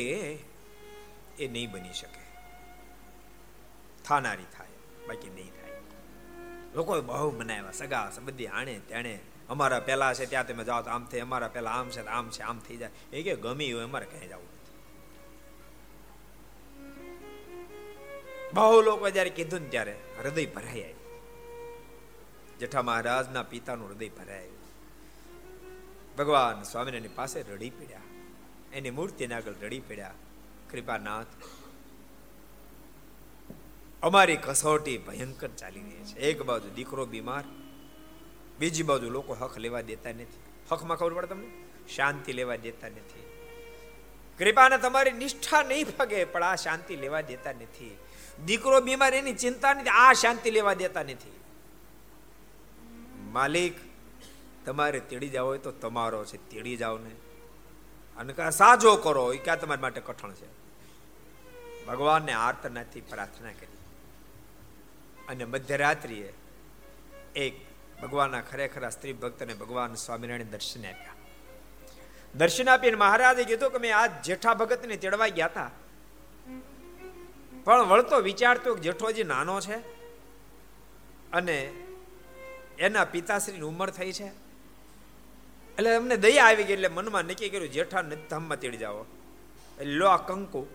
એ 1.40 1.48
નહીં 1.48 1.72
બની 1.72 1.94
શકે. 1.94 2.20
થાનારી 4.06 4.44
થાય, 4.58 4.68
બાકી 5.08 5.30
નહીં 5.30 5.50
થાય. 5.50 5.72
લોકોએ 6.76 7.02
બહુ 7.02 7.32
મનાવ્યા, 7.32 7.72
સગા, 7.72 8.12
સંબંધી 8.16 8.48
આણે 8.48 8.80
તેણે. 8.80 9.20
અમારા 9.50 9.80
પહેલા 9.80 10.14
છે, 10.14 10.26
ત્યાં 10.26 10.48
તમે 10.48 10.64
જાઓ 10.64 10.82
તો 10.82 10.90
આમ 10.90 11.06
થઈ 11.06 11.20
અમારા 11.20 11.48
પહેલા 11.48 11.72
આમ 11.72 11.90
છે 11.90 12.06
આમ 12.06 12.30
છે, 12.30 12.42
આમ 12.42 12.60
થઈ 12.60 12.78
જાય. 12.78 12.90
એ 13.14 13.24
કે 13.24 13.36
ગમી 13.36 13.72
હોય 13.72 13.84
અમારે 13.84 14.06
ક્યાંય 14.06 14.28
જવું 14.28 14.59
બહુ 18.54 18.82
લોકો 18.82 19.10
જયારે 19.10 19.30
કીધું 19.30 19.60
ને 19.60 19.70
ત્યારે 19.70 19.96
હૃદય 20.20 20.46
ભરાઈ 20.46 20.84
આવ્યું 20.84 21.00
જેઠા 22.60 22.82
મહારાજના 22.82 23.44
પિતાનું 23.44 23.90
હૃદય 23.90 24.10
ભરાય 24.10 24.50
ભગવાન 26.18 26.64
સ્વામિનારાયણ 26.64 27.16
પાસે 27.16 27.42
રડી 27.42 27.70
પડ્યા. 27.70 28.00
એની 28.74 28.90
મૂર્તિને 28.90 29.36
આગળ 29.36 29.54
રડી 29.62 29.80
પડ્યા. 29.80 30.14
કૃપાનાથ, 30.72 31.28
અમારી 34.04 34.38
કસોટી 34.38 34.98
ભયંકર 34.98 35.48
ચાલી 35.48 35.80
રહી 35.80 36.04
છે. 36.06 36.20
એક 36.20 36.42
બાજુ 36.42 36.70
દીકરો 36.70 37.06
બીમાર, 37.06 37.44
બીજી 38.60 38.84
બાજુ 38.84 39.10
લોકો 39.10 39.34
હક 39.34 39.58
લેવા 39.58 39.82
દેતા 39.82 40.10
નથી. 40.10 40.42
હકમાં 40.72 40.98
ખબર 40.98 41.14
પડે 41.14 41.28
તમને? 41.28 41.48
શાંતિ 41.96 42.34
લેવા 42.34 42.56
દેતા 42.56 42.88
નથી. 42.88 43.24
કૃપાને 44.38 44.78
તમારી 44.78 45.12
નિષ્ઠા 45.12 45.64
નહીં 45.64 45.86
ફગે 45.86 46.26
પણ 46.26 46.44
આ 46.44 46.56
શાંતિ 46.56 46.96
લેવા 46.96 47.22
દેતા 47.22 47.52
નથી. 47.52 47.98
દીકરો 48.46 48.82
બીમાર, 48.82 49.14
એની 49.14 49.34
ચિંતા 49.34 49.74
નથી, 49.74 49.90
આ 49.90 50.14
શાંતિ 50.14 50.52
લેવા 50.52 50.74
દેતા 50.74 51.04
નથી. 51.04 51.40
માલિક, 53.18 53.74
તમારે 54.66 55.00
તેડી 55.00 55.30
જાવ 55.30 55.46
હોય 55.46 55.58
તો 55.58 55.72
તમારો 55.72 56.26
છે, 56.26 56.50
તેડી 56.50 56.78
જાવ 56.78 57.00
ને. 57.00 57.12
અને 58.18 58.52
સાજો 58.52 58.96
કરો, 58.96 59.34
એ 59.34 59.38
ક્યાં 59.38 59.60
તમારા 59.60 59.82
માટે 59.82 60.02
કઠણ 60.02 60.34
છે? 60.34 60.60
ભગવાનને 61.86 62.34
આર્તનાથી 62.34 63.02
પ્રાર્થના 63.02 63.52
કરી. 63.52 63.78
અને 65.28 65.46
મધ્યરાત્રિએ 65.46 66.34
એક 67.36 67.66
ભગવાનના 68.02 68.42
ખરેખર 68.42 68.90
સ્ત્રી 68.90 69.14
ભક્તને 69.14 69.54
ભગવાન 69.54 69.94
સ્વામિનારાયણ 69.94 70.44
દર્શન 70.44 70.86
આપ્યા. 70.86 71.14
દર્શન 72.36 72.70
આપીને 72.70 72.98
મહારાજે 72.98 73.44
કીધું 73.44 73.72
કે 73.72 73.78
મેં 73.78 73.98
આ 73.98 74.08
જેઠા 74.08 74.54
ભગતને 74.54 74.96
તેડવા 74.96 75.28
ગયા 75.28 75.46
હતા. 75.46 75.72
પણ 77.70 77.84
વળતો 77.84 78.18
વિચારતો 78.20 78.76
જેઠોજી 78.78 79.24
નાનો 79.24 79.62
છે 79.62 79.78
અને 81.32 81.58
એના 82.80 83.06
પિતાશ્રીની 83.06 83.62
ઉંમર 83.62 83.90
થઈ 83.90 84.12
છે. 84.12 84.28
એટલે 85.76 85.90
એમને 85.96 86.16
દયા 86.18 86.46
આવી 86.46 86.64
ગઈ 86.64 86.74
એટલે 86.74 86.88
મનમાં 86.88 87.24
નક્કી 87.24 87.50
કર્યું, 87.50 87.72
જેઠા 87.72 88.02
ધામમાં 88.02 88.60
તેડી 88.60 88.78
જાઓ. 88.78 89.06
લો 89.82 90.08
આ 90.08 90.18
કંકુ. 90.18 90.68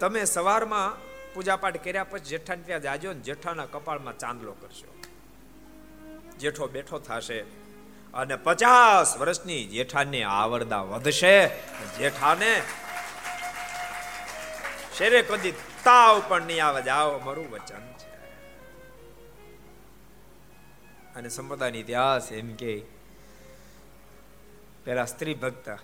તમે 0.00 0.24
સવારમાં 0.24 0.88
પૂજાપાઠ 1.34 1.84
કર્યા 1.84 2.04
પછી 2.04 2.24
જેઠાને 2.24 2.62
ત્યાં 2.62 2.82
જાજો 2.82 3.12
ને 3.12 3.20
જેઠાના 3.20 3.66
કપાળમાં 3.66 4.18
ચાંદલો 4.18 4.52
કરશો 4.52 4.90
જેઠો 6.38 6.66
બેઠો 6.66 6.98
થશે 6.98 7.40
અને 8.14 8.36
પચાસ 8.36 9.18
વર્ષની 9.18 9.64
જેઠાની 9.64 10.22
આવરદા 10.22 10.82
વધશે. 10.82 11.48
જેઠાને 11.98 12.62
શેરે 15.00 15.22
કદી 15.22 15.52
તાવ 15.84 16.22
પણ 16.28 16.42
નહીં 16.42 16.64
આવે. 16.64 16.82
જાઓ 16.82 17.10
અમારું 17.10 17.50
વચન 17.50 17.92
છે. 17.98 18.08
અને 21.14 21.28
સંપ્રદાયનો 21.28 21.78
ઇતિહાસ 21.78 22.32
એમ 22.32 22.54
કે 22.54 22.82
પેલા 24.84 25.04
સ્ત્રી 25.04 25.34
ભક્ત 25.34 25.78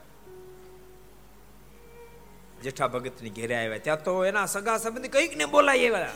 જેઠા 2.62 2.86
ભગતની 2.88 3.30
ઘેરે 3.30 3.56
આવ્યા. 3.56 3.78
ત્યાં 3.78 4.02
તો 4.02 4.24
એના 4.24 4.46
સગા 4.46 4.78
સંબંધી 4.78 5.08
કંઈક 5.08 5.36
ને 5.36 5.44
બોલાય 5.44 5.78
એવા. 5.78 6.08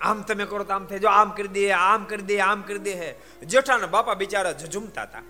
આમ 0.00 0.22
તમે 0.22 0.44
કરો 0.44 0.64
તો 0.64 0.72
આમ 0.72 0.86
થઈ 0.86 0.98
આમ 1.04 1.30
કરી 1.30 1.48
દે, 1.48 1.70
આમ 1.70 2.04
કરી 2.04 2.22
દે, 2.22 2.40
આમ 2.40 2.62
કરી 2.62 2.78
દે 2.78 2.94
હે. 2.94 3.14
જેઠાના 3.44 3.86
બાપા 3.86 4.14
બિચારા 4.14 4.52
ઝઝુમતા 4.52 5.02
હતા 5.02 5.22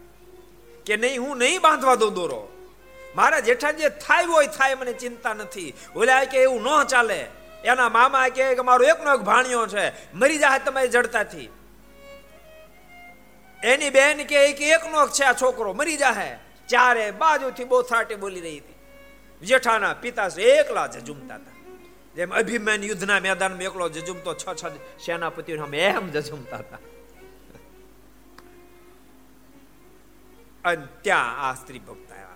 કે 0.87 0.97
નહીં, 0.97 1.23
હું 1.23 1.39
નહીં 1.39 1.61
બાંધવા 1.61 1.95
દઉં 1.95 2.15
દોરો. 2.15 2.54
મારા 3.15 3.41
જેઠા 3.41 3.71
જે 3.71 3.89
થાય 3.89 4.25
હોય 4.25 4.47
થાય, 4.47 4.75
મને 4.75 4.93
ચિંતા 4.93 5.35
નથી. 5.35 5.75
ઓલા 5.97 6.25
કે 6.25 6.39
એવું 6.39 6.63
ન 6.63 6.85
ચાલે. 6.85 7.27
એના 7.65 7.89
મામા 7.89 8.29
કે 8.29 8.61
મારો 8.61 8.85
એકનો 8.85 9.15
એક 9.15 9.21
ભાણિયો 9.21 9.67
છે. 9.67 10.15
મરી 10.15 10.39
જાય 10.39 10.59
તમારી 10.59 10.89
જડતાથી. 10.89 11.49
એની 13.65 13.91
બેન 13.91 14.25
કે 14.27 14.47
એકનો 14.49 15.09
છે 15.09 15.25
આ 15.25 15.33
છોકરો, 15.33 15.73
મરી 15.73 15.97
જાહે. 15.97 16.37
ચારે 16.69 17.11
બાજુથી 17.11 17.65
બહુ 17.65 17.83
થાટે 17.83 18.15
બોલી 18.15 18.41
રહી 18.41 18.59
હતી. 18.59 18.75
જેઠાના 19.47 19.95
પિતા 19.95 20.29
એકલા 20.39 20.87
જજુમતા 20.87 21.35
હતા. 21.35 21.55
જેમ 22.15 22.35
અભિમાન 22.35 22.83
યુદ્ધના 22.83 23.21
મેદાનમાં 23.21 23.63
એકલો 23.63 23.89
જજુમતો 23.89 24.35
છ 24.35 24.57
છ 24.65 24.67
સેનાપતિ 25.07 25.53
એમ 25.53 26.11
જજુમતા 26.11 26.57
હતા. 26.57 26.79
અને 30.65 30.87
ત્યાં 31.03 31.49
આ 31.49 31.55
સ્ત્રી 31.55 31.79
ભક્ત 31.79 32.13
આવ્યા. 32.13 32.34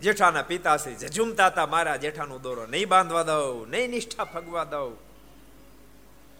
જેઠાના 0.00 0.42
પિતાશ્રી 0.42 0.94
જજુમતા 0.94 1.46
હતા 1.46 1.66
મારા 1.66 1.96
જેઠાનો 1.96 2.38
દોરો 2.38 2.66
નહીં 2.66 2.88
બાંધવા 2.88 3.22
દઉં, 3.22 3.70
નહીં 3.70 3.90
નિષ્ઠા 3.90 4.24
ફગવા 4.24 4.64
દઉં. 4.64 5.06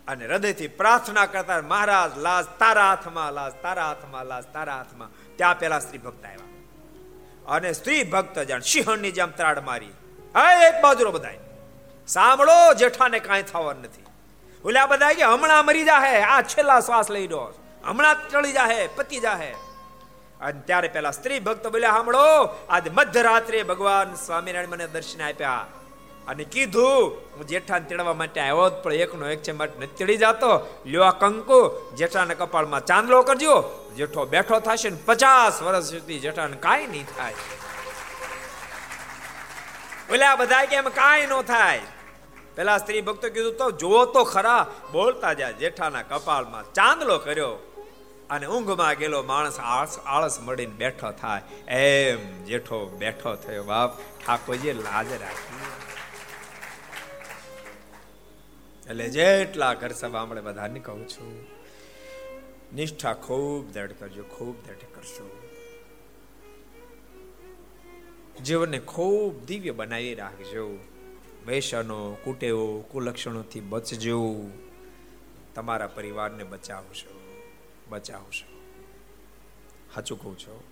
અને 0.09 0.27
હૃદયથી 0.27 0.69
પ્રાર્થના 0.69 1.27
કરતા 1.27 1.63
મહારાજ, 1.63 2.19
લાજ 2.19 2.45
તારા 2.59 2.89
હાથમાં, 2.89 3.33
લાજ 3.33 3.53
તારા 3.63 3.87
હાથમાં, 3.87 4.27
લાજ 4.27 4.45
તારા 4.53 4.77
હાથમાં. 4.77 5.37
ત્યાં 5.37 5.59
પેલા 5.59 5.79
સ્ત્રી 5.79 5.99
ભક્ત 5.99 6.25
આવ્યા. 6.25 7.55
અને 7.57 7.73
સ્ત્રી 7.73 8.05
ભક્ત 8.05 8.39
જાણ 8.39 8.61
સિંહણની 8.61 9.11
જેમ 9.11 9.31
ત્રાડ 9.31 9.59
મારી. 9.59 9.93
હા, 10.35 10.53
એક 10.53 10.83
બાજુરો 10.83 11.13
બધાય, 11.13 11.39
સાંભળો, 12.07 12.75
જેઠાને 12.75 13.19
કાંઈ 13.19 13.43
થવાનું 13.43 13.83
નથી. 13.83 14.05
ઓલા 14.65 14.87
બધા 14.87 15.13
કે, 15.13 15.23
હમણાં 15.23 15.67
મરી 15.67 15.85
જાહે, 15.85 16.23
આ 16.23 16.43
છેલ્લા 16.43 16.81
શ્વાસ 16.81 17.11
લઈ 17.11 17.29
લો. 17.29 17.55
હમણાં 17.85 18.29
ચડી 18.29 18.53
જાહે, 18.53 18.87
પતી 18.87 19.21
જાહે. 19.21 19.55
અને 20.41 20.61
ત્યારે 20.61 20.89
પેલા 20.89 21.11
સ્ત્રી 21.11 21.41
ભક્ત 21.41 21.67
બોલ્યા 21.67 21.91
સાંભળો 21.91 22.45
આજે 22.69 22.91
મધ્યરાત્રે 22.91 23.63
ભગવાન 23.63 24.15
સ્વામિનારાયણ 24.15 24.69
મને 24.69 24.87
દર્શન 24.87 25.23
આપ્યા. 25.23 25.67
અને 26.29 26.45
કીધું, 26.45 27.09
હું 27.37 27.47
જેઠાને 27.47 27.85
તેડવા 27.85 28.15
માટે 28.15 28.41
આવ્યો 28.41 28.71
પણ 28.83 28.93
એકનો 28.93 29.29
એક 29.29 29.43
છે 29.43 29.53
માટે 29.53 29.79
નથી 29.79 29.97
તેડી 29.97 30.17
જતો. 30.17 30.83
લ્યો 30.87 31.03
આ 31.03 31.11
કંકુ, 31.11 31.71
જેઠાના 31.97 32.35
કપાળમાં 32.35 32.85
ચાંદલો 32.85 33.23
કરજો. 33.23 33.65
જેઠો 33.97 34.25
બેઠો 34.25 34.61
થશે 34.61 34.91
ને 34.91 34.99
પચાસ 35.07 35.63
વર્ષ 35.63 35.85
સુધી 35.85 36.19
જેઠાને 36.19 36.57
કાંઈ 36.57 36.87
નહીં 36.87 37.07
થાય. 37.07 37.35
ઓલા 40.13 40.37
બધા 40.37 40.65
કે 40.65 40.77
એમ 40.77 40.89
કાંઈ 40.89 41.27
ન 41.27 41.43
થાય? 41.43 41.81
પેલા 42.55 42.79
સ્ત્રી 42.79 43.01
ભક્તો 43.01 43.29
કીધું, 43.29 43.57
તો 43.57 43.71
જોવો 43.71 44.05
તો 44.05 44.25
ખરા, 44.25 44.67
બોલતા 44.93 45.33
જાય 45.33 45.53
જેઠાના 45.53 46.03
કપાળમાં 46.03 46.73
ચાંદલો 46.73 47.19
કર્યો. 47.19 47.66
અને 48.31 48.47
ઊંઘમાં 48.47 48.95
ગયેલો 48.95 49.23
માણસ 49.23 49.59
આળસ 49.61 49.99
આળસ 49.99 50.41
મળીને 50.41 50.73
બેઠો 50.73 51.11
થાય. 51.11 51.43
એમ 51.69 52.45
જેઠો 52.45 52.87
બેઠો 52.87 53.35
થયો. 53.35 53.63
બાપ 53.63 53.99
ઠાકોરજી 53.99 54.73
લાજ 54.73 55.13
રાખી. 55.13 55.87
એટલે 58.91 59.09
જેટલા 59.09 59.75
ઘર 59.75 59.91
સભા 59.91 60.25
બધાને 60.25 60.81
કહું 60.81 61.09
છું, 61.09 61.47
નિષ્ઠા 62.75 63.15
ખૂબ 63.15 63.73
દૃઢ 63.73 63.91
કરજો, 63.91 64.23
ખૂબ 64.23 64.67
દૃઢ 64.67 64.87
કરશો. 64.95 65.49
જીવનને 68.45 68.79
ખૂબ 68.79 69.45
દિવ્ય 69.45 69.71
બનાવી 69.71 70.15
રાખજો. 70.15 70.79
વૈષનો 71.47 72.19
કુટેવો, 72.25 72.81
કુલક્ષણોથી 72.81 73.61
બચજો. 73.61 74.51
તમારા 75.55 75.87
પરિવારને 75.87 76.45
બચાવશો. 76.45 77.26
બચાવશો 77.89 78.57
સાચું 79.95 80.23
કહું 80.23 80.39
છો. 80.39 80.65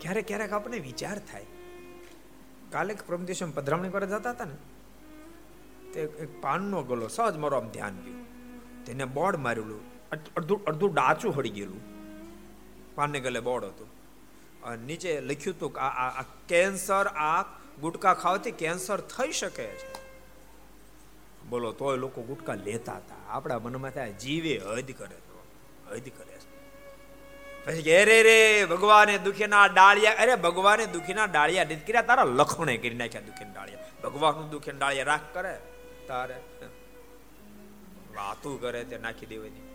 ક્યારેક 0.00 0.26
ક્યારેક 0.26 0.52
આપણે 0.52 0.78
વિચાર 0.78 1.18
થાય. 1.18 1.46
કાલે 2.70 2.94
પ્રમદેશમ 2.94 3.50
પધરામણી 3.50 3.88
કરે 3.88 4.06
જતા 4.06 4.30
હતા 4.30 4.44
ને, 4.44 4.56
તે 5.92 6.00
એક 6.00 6.42
પાનનો 6.42 6.82
ગલો 6.82 7.08
સહજ 7.08 7.36
મારો 7.36 7.56
આમ 7.56 7.68
ધ્યાન 7.68 7.96
ગયું. 7.96 8.20
તેને 8.84 9.04
બોર્ડ 9.04 9.36
મારેલું. 9.36 10.10
અડધું 10.10 10.64
અડધું 10.64 10.94
ડાચું 10.94 11.36
હળી 11.36 11.48
ગયેલું. 11.48 11.80
પાનને 12.94 13.20
ગલે 13.20 13.40
બોર્ડ 13.40 13.64
હતું. 13.64 13.88
અને 14.62 14.84
નીચે 14.84 15.20
લખ્યું 15.20 15.56
હતું 15.56 15.72
કે 15.72 15.80
આ 15.80 16.22
કેન્સર 16.22 17.06
આ 17.06 17.42
ગુટકા 17.80 18.14
ખાવાથી 18.14 18.50
કેન્સર 18.50 19.00
થઈ 19.00 19.32
શકે 19.32 19.66
છે. 19.66 20.09
બોલો, 21.50 21.72
તોય 21.72 21.96
લોકો 21.96 22.20
ગુટકા 22.22 22.58
લેતા 22.66 22.96
હતા. 22.96 23.22
આપણા 23.28 23.58
મનમાં 23.58 23.90
થાય, 23.90 24.12
જીવે 24.12 24.54
હદ 24.58 24.90
કરે 24.98 25.18
તો, 25.28 25.36
હદ 25.90 26.06
કરે 26.18 26.36
પછી 27.64 27.82
કે 27.82 28.02
અરે 28.02 28.18
રે 28.22 28.36
ભગવાને 28.64 29.14
દુખીના 29.18 29.66
ડાળિયા, 29.66 30.18
અરે 30.18 30.34
ભગવાને 30.34 30.84
દુખીના 30.86 31.26
ડાળિયા 31.26 31.64
નથી 31.64 31.86
કર્યા, 31.86 32.02
તારા 32.02 32.24
લખણે 32.24 32.76
કરી 32.76 32.94
નાખ્યા 32.94 33.20
દુખીના 33.20 33.52
ડાળિયા. 33.52 33.88
ભગવાનનું 34.02 34.48
દુખીના 34.50 34.78
ડાળિયા 34.78 35.04
રાખ 35.04 35.26
કરે, 35.34 35.54
તારે 36.08 36.36
વાતું 38.14 38.56
કરે 38.60 38.84
તે 38.84 38.98
નાખી 38.98 39.26
દેવાની. 39.26 39.66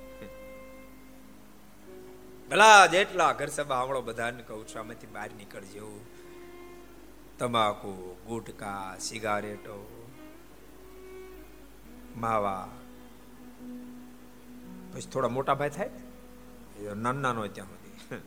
ભલા 2.50 2.86
જેટલા 2.86 3.32
ઘર 3.34 3.50
સભા 3.50 3.76
આવડો, 3.76 4.02
બધાને 4.02 4.44
કહું 4.44 4.68
છું, 4.68 4.80
આમાંથી 4.80 5.08
બહાર 5.08 5.30
નીકળજો. 5.38 5.92
તમાકુ, 7.40 7.94
ગુટકા, 8.28 8.96
સિગારેટો 9.00 10.05
માવા. 12.16 12.68
પછી 14.92 15.12
થોડા 15.14 15.36
મોટા 15.38 15.56
ભાઈ 15.56 15.76
થાય 15.78 15.92
નાના 16.96 17.22
નાનો 17.24 17.48
ત્યાં 17.48 17.72
સુધી. 17.74 18.20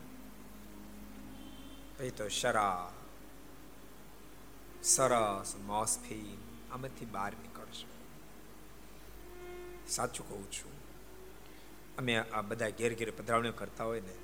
પછી 1.95 2.13
તો 2.17 2.25
શરા 2.37 2.79
સરસ 4.85 5.51
મોસફી 5.67 6.29
આમાંથી 6.71 7.09
બહાર 7.11 7.33
નીકળશો. 7.35 7.87
સાચું 9.87 10.25
કહું 10.29 10.45
છું, 10.51 10.75
અમે 11.97 12.13
આ 12.17 12.43
બધા 12.49 12.71
ઘેર 12.79 12.93
ઘેર 12.93 13.11
પધરાવણીઓ 13.17 13.53
કરતા 13.53 13.87
હોય 13.91 14.01
ને, 14.01 14.15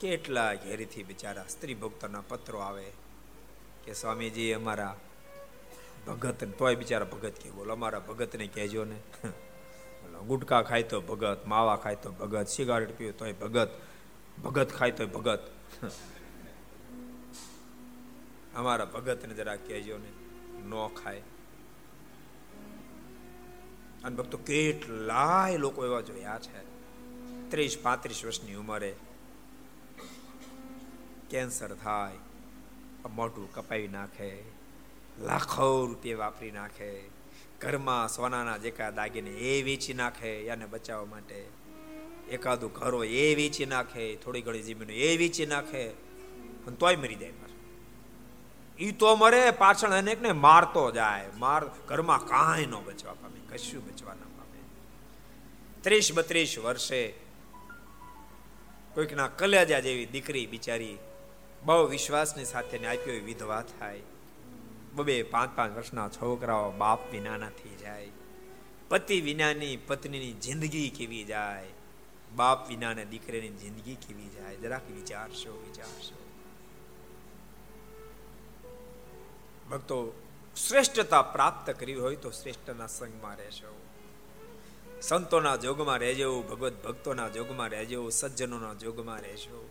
કેટલા 0.00 0.52
ઘેરીથી 0.64 1.04
બિચારા 1.04 1.48
સ્ત્રી 1.48 1.80
ભક્તોના 1.82 2.24
પત્રો 2.28 2.58
આવે 2.60 2.86
કે 3.84 3.92
સ્વામીજી 3.94 4.52
અમારા 4.52 4.94
ભગત 6.06 6.44
તોય 6.58 6.74
બિચારા 6.74 7.08
ભગત 7.12 7.36
કે 7.42 7.50
બોલો, 7.50 7.72
અમારા 7.72 8.06
ભગતને 8.08 8.46
કહેજો 8.46 8.84
ને. 8.84 8.98
ગુટકા 10.28 10.62
ખાય 10.62 10.82
તો 10.82 11.00
ભગત, 11.00 11.46
માવા 11.46 11.76
ખાય 11.76 11.96
તો 11.96 12.10
ભગત, 12.12 12.46
સિગારેટ 12.48 12.92
પીવે 12.98 13.12
તોય 13.12 13.32
ભગત 13.32 13.70
ભગત 14.44 14.70
ખાય 14.72 14.92
તો 14.98 15.06
ભગત. 15.06 15.42
અમારા 18.54 18.84
ભગતને 18.86 19.34
જરા 19.34 19.56
કહેજો 19.66 19.96
ને, 19.98 20.10
ન 20.68 20.72
ખાય. 20.94 21.22
અને 24.04 24.14
ભક્તો 24.16 24.38
કેટલાય 24.38 25.56
લોકો 25.56 25.84
એવા 25.84 26.00
જોયા 26.00 26.38
છે, 26.38 26.60
ત્રીસ 27.50 27.74
પાંત્રીસ 27.82 28.20
વર્ષની 28.24 28.54
ઉંમરે, 28.54 28.92
કેન્સર 31.30 31.70
થાય 31.74 32.18
મોઢું 33.10 33.48
કપાવી 33.54 33.88
નાખે. 33.88 34.28
લાખો 35.20 35.86
રૂપિયા 35.86 36.18
વાપરી 36.18 36.50
નાખે. 36.50 37.00
ઘરમાં 37.60 38.08
સોનાના 38.08 38.56
જેકા 38.56 38.90
દાગીને 38.90 39.30
એ 39.30 39.62
વેચી 39.62 39.94
નાખે 39.94 40.46
એને 40.46 40.66
બચાવવા 40.66 41.04
માટે. 41.04 41.44
એકાદું 42.30 42.72
ઘરો 42.72 43.04
એ 43.04 43.34
વેચી 43.34 43.66
નાખે, 43.66 44.16
થોડી 44.16 44.40
ઘણી 44.40 44.62
જમીનો 44.62 44.92
એ 44.92 45.16
વેચી 45.16 45.46
નાખે. 45.46 45.88
અને 45.88 46.76
તોય 46.76 46.96
મરી 46.96 47.14
જાય 47.14 47.32
ઈ 48.80 48.92
તો 48.92 49.16
મરે, 49.16 49.50
પાછળ 49.50 49.90
અનેકને 49.90 50.32
મારતો 50.32 50.90
જાય. 50.90 51.24
માર, 51.38 51.64
ઘરમાં 51.88 52.26
કાંઈ 52.26 52.66
ન 52.66 52.74
બચવા 52.84 53.12
પામે, 53.12 53.56
કશું 53.56 53.86
બચવા 53.86 54.14
ન 54.14 54.18
પામે. 54.18 54.58
ત્રીસ 55.82 56.12
બત્રીસ 56.12 56.58
વર્ષે 56.58 57.14
કોઈકના 58.94 59.28
કલેજા 59.28 59.80
જેવી 59.80 60.06
દીકરી 60.06 60.46
બિચારી 60.46 60.98
બહુ 61.64 61.86
વિશ્વાસની 61.86 62.44
સાથે 62.44 62.86
આપ્યો 62.86 63.24
વિધવા 63.24 63.62
થાય. 63.62 64.00
બબે 64.94 65.22
પાંચ 65.22 65.56
પાંચ 65.56 65.76
વર્ષના 65.76 66.08
છોકરાઓ 66.08 66.70
બાપ 66.70 67.12
વિનાના 67.12 67.48
થઈ 67.48 67.76
જાય. 67.76 68.10
પતિ 68.88 69.20
વિનાની 69.20 69.76
પત્નીની 69.76 70.32
જિંદગી 70.32 70.90
કેવી 70.90 71.24
જાય? 71.24 71.66
બાપ 72.36 72.68
વિનાના 72.68 73.04
દીકરીની 73.04 73.48
જિંદગી 73.48 73.94
કેવી 73.94 74.28
જાય? 74.28 74.56
જરાક 74.56 74.90
વિચારશો 74.90 75.64
વિચારશો. 75.66 76.24
ભક્તો, 79.70 80.22
શ્રેષ્ઠતા 80.68 81.22
પ્રાપ્ત 81.22 81.70
કરવી 81.70 81.94
હોય 81.94 82.16
તો 82.16 82.30
શ્રેષ્ઠના 82.30 82.86
સંગમાં 82.86 83.36
રહેશો. 83.36 83.80
સંતોના 85.02 85.56
જોગમાં 85.56 85.98
રહેજો 85.98 86.42
ભગવત 86.42 86.84
ભક્તોના 86.84 87.28
જોગમાં 87.28 87.68
રહેજો, 87.68 88.08
સજ્જનોના 88.08 88.74
જોગમાં 88.74 89.20
રહેશો. 89.20 89.70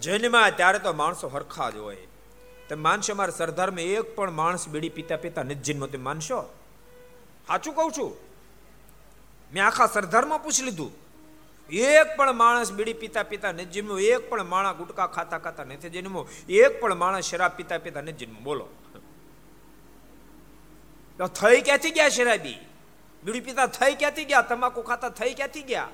જન્મમાં 0.00 0.56
ત્યારે 0.56 0.78
તો 0.78 0.92
માણસો 0.92 1.28
હરખા 1.28 1.70
જ 1.70 1.76
હોય. 1.76 2.06
તમે 2.68 2.82
માનશો 2.82 3.14
મારા 3.14 3.30
સરદારમાં 3.30 3.80
એક 3.80 4.16
પણ 4.16 4.30
માણસ 4.30 4.68
બીડી 4.68 4.88
પીતા 4.88 5.16
પીતા 5.16 5.42
નથી 5.42 5.54
જન્મ 5.54 5.86
તમે 5.86 6.02
માનશો? 6.02 6.42
સાચું 7.46 7.74
કહું 7.74 7.92
છું. 7.92 8.16
મેં 9.54 9.66
આખા 9.66 9.86
સરદારમાં 9.86 10.44
પૂછી 10.44 10.62
લીધું. 10.62 10.92
એક 11.70 12.16
પણ 12.16 12.32
માણસ 12.32 12.72
બીડી 12.72 12.92
પીતા 12.92 13.22
પીતા 13.22 13.52
નથી 13.52 13.78
એક 14.04 14.30
પણ 14.30 14.42
માણસ 14.42 14.76
ગુટકા 14.76 15.06
ખાતા 15.06 15.38
ખાતા 15.38 15.64
નથી 15.64 15.90
જન્મો 15.90 16.28
એક 16.48 16.80
પણ 16.80 16.94
માણસ 16.94 17.24
શરાબ 17.24 17.52
પીતા 17.52 17.78
પીતા 17.78 18.00
નથી 18.00 18.26
જન્મ્યો 18.26 18.40
બોલો. 18.40 18.68
થઈ 21.26 21.60
ક્યાંથી 21.60 21.90
ગયા 21.90 22.08
શરાબી? 22.08 22.58
બીડી 23.24 23.40
પીતા 23.40 23.66
થઈ 23.66 23.94
ક્યાંથી 23.94 24.24
ગયા? 24.24 24.42
તમાકુ 24.42 24.82
ખાતા 24.82 25.08
થઈ 25.08 25.34
ક્યાંથી 25.34 25.62
ગયા? 25.62 25.88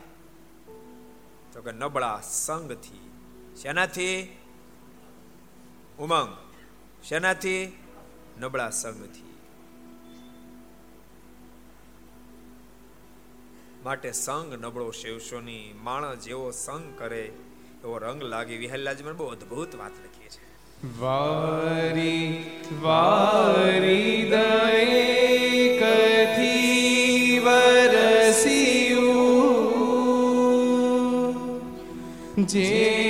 તો 1.53 1.63
કે 1.63 1.73
નબળા 1.73 2.21
સંગથી 2.21 3.11
શેનાથી? 3.63 4.37
ઉમંગ. 5.99 6.50
શેનાથી? 7.09 7.73
નબળા 8.41 8.71
સંગથી 8.71 9.25
માટે 13.85 14.13
સંગ 14.13 14.55
નબળો 14.55 14.91
શેવશોની 14.91 15.75
માણસ 15.83 16.25
જેવો 16.25 16.51
સંગ 16.51 16.99
કરે 16.99 17.23
એવો 17.85 17.99
રંગ 17.99 18.23
લાગે. 18.23 18.57
વિહલ્લાજી 18.57 19.05
મને 19.05 19.13
બહુ 19.13 19.27
અદ્ભુત 19.27 19.75
વાત 19.75 19.91
લખી 19.91 20.29
છે. 20.29 20.99
વારી 21.01 22.45
વારી 22.83 24.27
દયે 24.31 25.79
કથી 25.79 27.39
વરસિયું. 27.39 29.27
જે 32.47 33.10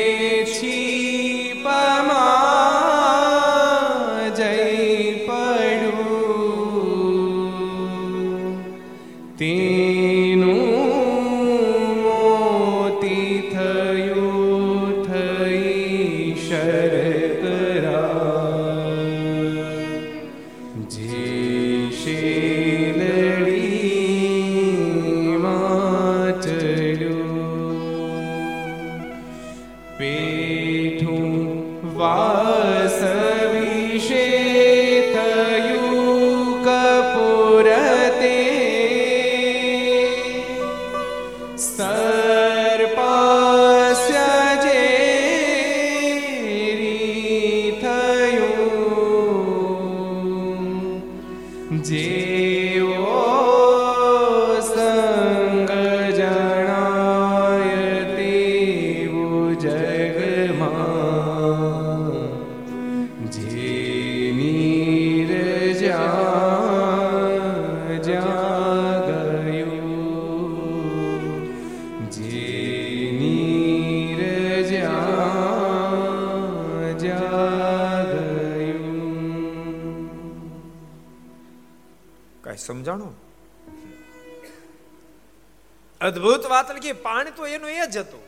લખી 86.90 87.02
પાણી 87.02 87.30
તો 87.30 87.46
એનું 87.46 87.70
એ 87.70 87.86
જ 87.86 87.96
હતું. 87.96 88.24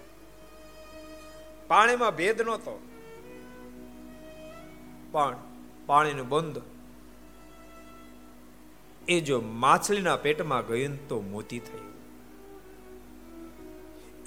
પાણીમાં 1.68 2.16
ભેદ 2.16 2.42
નહોતો. 2.42 2.88
પણ 5.12 5.36
પાણીનું 5.86 6.28
બંધ. 6.28 6.62
એ 9.08 9.20
જો 9.20 9.40
માછલીના 9.40 10.16
પેટમાં 10.16 10.66
ગયું 10.66 11.08
તો 11.08 11.20
મોતી 11.20 11.58
થયું 11.58 11.92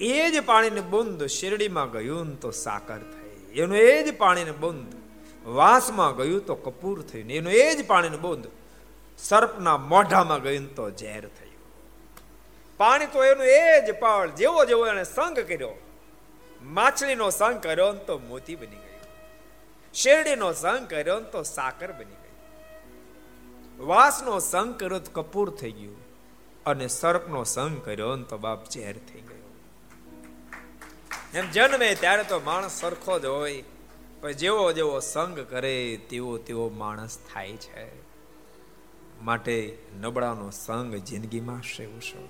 એ 0.00 0.30
જ 0.30 0.44
પાણીને 0.44 0.80
બુંદ 0.80 1.26
શેરડીમાં 1.26 1.90
ગયું 1.90 2.40
તો 2.40 2.50
સાકર 2.50 2.98
થઈ. 2.98 3.60
એનું 3.60 3.76
એ 3.76 4.02
જ 4.02 4.16
પાણીને 4.16 4.50
બુંદ 4.50 4.94
વાસમાં 5.46 6.16
ગયું 6.16 6.46
તો 6.46 6.54
કપૂર 6.54 7.02
થયું 7.02 7.30
એનું 7.30 7.52
એ 7.52 7.74
જ 7.74 7.86
પાણીને 7.86 8.16
બુંદ 8.16 8.46
સર્પના 9.18 9.76
મોઢામાં 9.76 10.42
ગયું 10.42 10.74
તો 10.74 10.90
ઝેર 10.90 11.20
થયું 11.20 11.45
પાણી 12.80 13.06
તો 13.06 13.24
એનું 13.24 13.46
એ 13.46 13.86
જ 13.86 13.94
પાળ. 13.98 14.30
જેવો 14.30 14.64
જેવો 14.64 14.86
એને 14.86 15.04
સંગ 15.04 15.38
કર્યો, 15.40 15.74
માછલીનો 16.62 17.30
સંગ 17.30 17.62
કર્યો 17.62 17.92
તો 17.92 18.18
મોતી 18.18 18.56
બની 18.56 18.76
ગયો. 18.76 19.10
શેરડીનો 19.94 20.52
સંગ 20.52 20.88
કર્યો 20.88 21.20
તો 21.20 21.42
સાકર 21.42 21.92
બની 21.92 22.18
ગઈ. 22.22 22.34
વાસનો 23.84 24.38
સંગ 24.38 24.74
કર્યો 24.80 24.98
તો 24.98 25.22
કપૂર 25.22 25.50
થઈ 25.50 25.72
ગયું 25.72 25.96
અને 26.66 26.86
સર્પનો 26.88 27.44
સંગ 27.44 27.80
કર્યો 27.84 28.16
તો 28.16 28.38
બાપ 28.38 28.70
ઝેર 28.70 28.96
થઈ 29.08 29.20
ગયો. 29.20 29.42
એમ 31.34 31.50
જન્મે 31.50 31.94
ત્યારે 31.94 32.24
તો 32.24 32.40
માણસ 32.40 32.80
સરખો 32.80 33.18
જ 33.18 33.24
હોય, 33.26 33.62
પણ 34.20 34.32
જેવો 34.32 34.72
જેવો 34.72 35.00
સંગ 35.00 35.38
કરે 35.40 35.74
તેવો 36.10 36.38
તેવો 36.38 36.68
માણસ 36.68 37.18
થાય 37.32 37.56
છે. 37.56 37.86
માટે 39.22 39.78
નબળાનો 40.00 40.50
સંગ 40.50 40.94
જિંદગીમાં 40.94 41.62
શેવું 41.62 42.02
શું 42.02 42.26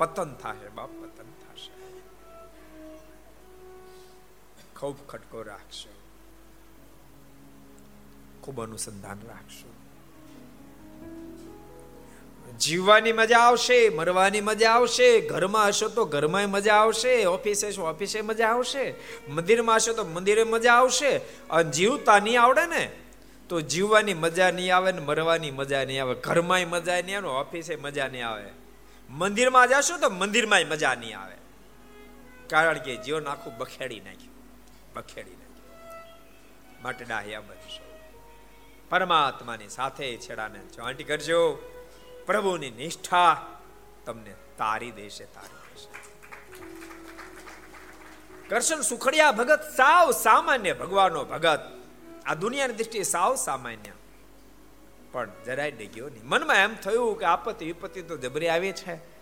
પતન 0.00 0.34
થશે 0.34 0.68
બાપ, 0.68 0.88
પતન 0.88 1.24
થશે. 1.24 1.72
ખૂબ 4.80 5.06
ખટકો 5.08 5.42
રાખશો. 5.42 5.92
ખૂબ 8.42 8.60
અનુસંધાન 8.60 9.18
રાખશો. 9.28 9.72
જીવવાની 12.58 13.12
મજા 13.12 13.38
આવશે, 13.38 13.88
મરવાની 13.88 14.40
મજા 14.40 14.70
આવશે, 14.70 15.20
ઘરમાં 15.20 15.68
હશો 15.68 15.88
તો 15.88 16.04
ઘરમાં 16.04 16.50
મજા 16.50 16.74
આવશે, 16.74 17.24
ઓફિસે 17.24 17.72
છો 17.72 17.82
ઓફિસે 17.82 18.20
મજા 18.20 18.48
આવશે, 18.48 18.94
મંદિરમાં 19.28 19.76
હશો 19.76 19.92
તો 19.92 20.04
મંદિરે 20.04 20.44
મજા 20.44 20.74
આવશે, 20.74 21.16
અને 21.50 21.70
જીવતા 21.70 22.18
નહીં 22.18 22.42
આવડે 22.42 22.66
ને, 22.66 22.92
તો 23.48 23.60
જીવવાની 23.60 24.14
મજા 24.14 24.50
નહીં 24.50 24.76
આવે 24.76 24.92
ને 24.92 25.00
મરવાની 25.00 25.50
મજા 25.50 25.84
નહીં 25.84 26.02
આવે 26.02 26.14
ઘરમાં 26.14 26.68
મજા 26.68 27.00
નહીં 27.00 27.16
આવે 27.16 27.28
ઓફિસે 27.28 27.76
મજા 27.76 28.08
નહીં 28.08 28.28
આવે. 28.28 28.59
મંદિરમાં 29.10 29.68
જશો 29.68 29.98
તો 29.98 30.10
મંદિરમાં 30.10 30.60
મજા 30.68 30.94
નહીં 30.94 31.18
આવે. 31.18 31.36
કારણ 32.48 32.78
કે 32.78 32.96
જીવન 32.96 33.26
આખું 33.26 33.56
બખેડી 33.56 34.00
નાખ્યું. 34.00 34.34
બખેડી 34.94 35.30
નાખ્યું. 35.30 36.82
માટે 36.82 37.04
ડાહ્યા 37.04 37.40
બનશો 37.40 37.90
પરમાત્માની 38.88 39.68
સાથે 39.68 40.16
છેડાને 40.16 40.58
જોઈન્ટ 40.58 41.08
કરજો. 41.08 41.52
પ્રભુની 42.26 42.70
નિષ્ઠા 42.70 43.46
તમને 44.06 44.34
તારી 44.58 44.90
દેશે 44.90 45.24
તારી 45.24 45.48
દેશે. 45.48 45.88
કરશન 48.48 48.80
સુખડિયા 48.80 49.32
ભગત 49.32 49.60
સાવ 49.76 50.10
સામાન્ય 50.10 50.72
ભગવાનનો 50.72 51.24
ભગત. 51.24 51.60
આ 52.26 52.34
દુનિયાની 52.34 52.74
દ્રષ્ટિએ 52.74 53.02
સાવ 53.02 53.36
સામાન્ય. 53.36 53.92
પણ 55.12 55.28
જરાય 55.46 55.70
ડગ્યો 55.70 56.08
નહીં. 56.08 56.24
મનમાં 56.24 56.56
એમ 56.56 56.74
થયું 56.74 57.18
કે 57.18 57.24
આપત્તિ 57.24 57.64
વિપત્તિ 57.64 58.02
તો 58.02 58.16
જબરી 58.16 58.48
આવી 58.48 58.72
છે. 58.72 59.20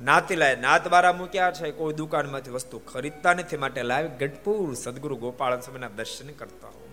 નાતીલાએ 0.00 0.56
નાત 0.56 0.88
બારા 0.88 1.12
મૂક્યા 1.12 1.52
છે, 1.52 1.70
કોઈ 1.70 1.94
દુકાનમાંથી 1.94 2.50
વસ્તુ 2.50 2.78
ખરીદતા 2.78 3.34
નથી, 3.34 3.56
માટે 3.56 3.82
લાવી 3.82 4.08
ગઢપુર 4.08 4.74
સદગુરુ 4.74 5.16
ગોપાલ 5.16 5.60
સ્વામીના 5.60 5.88
દર્શન 5.88 6.28
કરતા 6.28 6.68
હો 6.68 6.88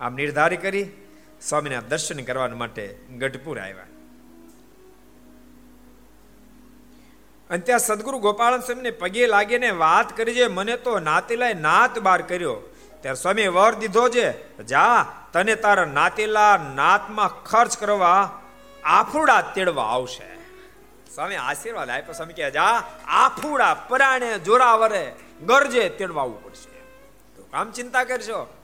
આમ 0.00 0.14
નિર્ધાર 0.14 0.54
કરી 0.54 0.86
સ્વામીના 1.42 1.80
દર્શન 1.80 2.22
કરવા 2.22 2.48
માટે 2.48 2.98
ગઢપુર 3.18 3.60
આવ્યા. 3.60 3.86
અને 7.50 7.58
ત્યાં 7.58 7.78
સદગુરુ 7.78 8.18
ગોપાલ 8.18 8.60
સ્વામીને 8.60 8.90
પગે 8.90 9.26
લાગીને 9.26 9.70
વાત 9.70 10.16
કરી 10.16 10.34
છે 10.34 10.46
મને 10.46 10.76
તો 10.76 10.98
નાતીલાએ 10.98 11.54
નાત 11.54 11.98
બાર 11.98 12.22
કર્યો. 12.22 12.69
ત્યારે 13.00 13.14
સ્વામી 13.14 13.48
વર 13.48 13.74
દીધો 13.74 14.08
છે, 14.08 14.58
જા, 14.64 15.06
તને 15.32 15.54
તારા 15.54 15.84
નાતેલા 15.84 16.56
નાતમાં 16.74 17.44
ખર્ચ 17.44 17.78
કરવા 17.78 18.40
આફુડા 18.84 19.40
તેડવા 19.40 19.84
આવશે. 19.84 20.34
સ્વામી 21.14 21.36
આશીર્વાદ 21.36 21.90
આપ્યો. 21.90 22.12
સ્વામી 22.12 22.32
કે 22.32 22.50
જા, 22.50 22.82
આફુડા 23.06 23.74
પરાણે 23.74 24.38
જોરાવરે 24.38 25.16
ગરજે 25.46 25.88
તેડવા 25.88 26.22
આવવું 26.22 26.44
પડશે. 26.44 26.80
તો 27.36 27.42
કામ 27.42 27.70
ચિંતા 27.70 28.04
કરશો 28.04 28.54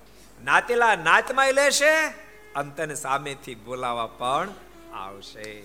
નાતેલા 0.45 0.97
નાતમાં 0.97 1.53
લેશે 1.53 2.07
અંતને 2.55 2.95
સામેથી 2.95 3.55
બોલાવા 3.55 4.07
પણ 4.07 4.49
આવશે. 4.95 5.62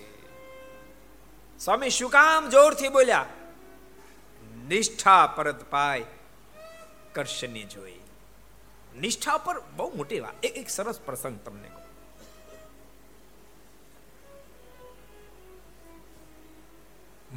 સ્વામી 1.58 1.90
શું 1.90 2.10
કામ 2.10 2.50
જોરથી 2.50 2.88
બોલ્યા? 2.88 3.24
નિષ્ઠા 4.68 5.26
પરત 5.26 5.70
પાય 5.70 6.04
કરશની 7.12 7.64
જોઈ. 7.64 8.01
નિષ્ઠા 9.00 9.38
પર 9.38 9.60
બહુ 9.60 9.96
મોટી 9.96 10.20
વાત. 10.20 10.44
એક 10.44 10.56
એક 10.56 10.70
સરસ 10.70 11.00
પ્રસંગ 11.00 11.40
તમને 11.44 11.68
કહું. 11.68 11.82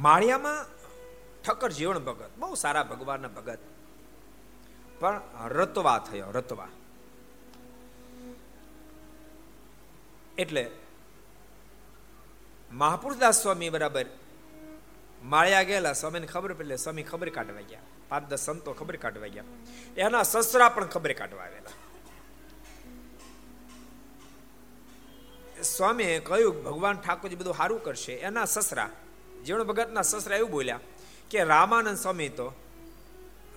માળિયામાં 0.02 0.66
ઠક્કર 1.42 1.72
જીવન 1.72 1.98
ભગત, 1.98 2.30
બહુ 2.38 2.54
સારા 2.54 2.82
ભગવાનના 2.82 3.28
ભગત. 3.28 3.58
પણ 5.00 5.20
રતવા 5.46 5.98
થયો, 6.10 6.30
રતવા. 6.30 6.68
એટલે 10.38 10.70
મહાપુરુષદાસ 12.72 13.42
સ્વામી 13.42 13.70
બરાબર 13.70 14.06
માળિયા 15.22 15.62
ગયેલા, 15.62 15.92
સ્વામીને 15.92 16.26
ખબર 16.26 16.52
પડે 16.52 16.76
સ્વામી 16.76 17.02
ખબર 17.02 17.28
કાઢવા 17.28 17.60
ગયા. 17.60 17.80
પાંચ 18.08 18.28
દસ 18.28 18.40
સંતો 18.40 18.72
ખબર 18.72 18.96
કાઢવા 18.96 19.26
ગયા. 19.26 19.44
એના 19.96 20.22
સસરા 20.22 20.68
પણ 20.68 20.86
ખબર 20.86 21.12
કાઢવા 21.12 21.42
આવેલા. 21.42 21.74
સ્વામીએ 25.62 26.18
કહ્યું 26.18 26.64
ભગવાન 26.64 26.96
ઠાકોરજી 26.96 27.36
બધું 27.36 27.54
સારું 27.54 27.84
કરશે. 27.84 28.12
એના 28.12 28.44
સસરા 28.44 28.88
જીવણ 29.46 29.64
ભગતના 29.64 30.02
સસરા 30.02 30.36
એવું 30.36 30.50
બોલ્યા 30.50 30.80
કે 31.30 31.44
રામાનંદ 31.44 31.98
સ્વામી 31.98 32.28
તો 32.28 32.48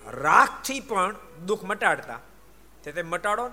રાખથી 0.06 0.80
પણ 0.80 1.14
દુઃખ 1.46 1.64
મટાડતા. 1.64 2.20
તે 2.84 2.92
તે 2.92 3.02
મટાડો 3.02 3.50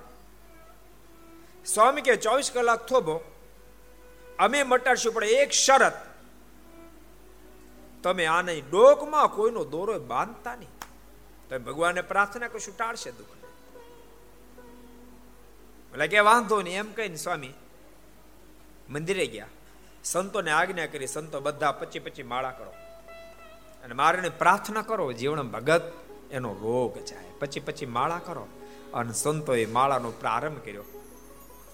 સ્વામી 1.65 2.01
કે 2.01 2.15
ચોવીસ 2.15 2.51
કલાક 2.51 2.85
થોભો. 2.85 3.17
અમે 4.39 4.63
મટાડશું, 4.63 5.13
પણ 5.13 5.23
એક 5.23 5.51
શરત. 5.51 5.97
તમે 8.03 8.25
આ 8.25 8.41
નહીં 8.41 8.65
ડોકમાં 8.69 9.27
કોઈનો 9.27 9.63
દોરો 9.63 9.99
બાંધતા 9.99 10.55
નહીં. 10.55 10.76
તમે 11.49 11.59
ભગવાનને 11.59 12.01
પ્રાર્થના 12.01 12.47
કશું 12.47 12.77
ટાળશે 12.77 13.11
દુઃખ. 13.11 13.27
એટલે 15.91 16.07
કે 16.07 16.19
વાંધો 16.19 16.61
નહીં, 16.61 16.77
એમ 16.77 16.93
કહીને 16.93 17.15
સ્વામી 17.15 17.53
મંદિરે 18.89 19.25
ગયા. 19.25 19.47
સંતોને 20.03 20.51
આજ્ઞા 20.51 20.85
કરી, 20.85 21.07
સંતો 21.07 21.39
બધા 21.39 21.71
પચી 21.71 21.99
પચી 21.99 22.23
માળા 22.23 22.51
કરો. 22.51 22.73
અને 23.83 23.93
મારે 23.93 24.29
પ્રાર્થના 24.29 24.81
કરો 24.81 25.13
જીવન 25.13 25.41
ભગત 25.41 25.93
એનો 26.31 26.53
રોગ 26.53 27.03
જાય. 27.03 27.25
પછી 27.39 27.59
પછી 27.59 27.85
માળા 27.85 28.19
કરો. 28.19 28.47
અને 28.93 29.13
સંતોએ 29.13 29.65
માળાનો 29.65 30.11
પ્રારંભ 30.11 30.59
કર્યો. 30.59 30.83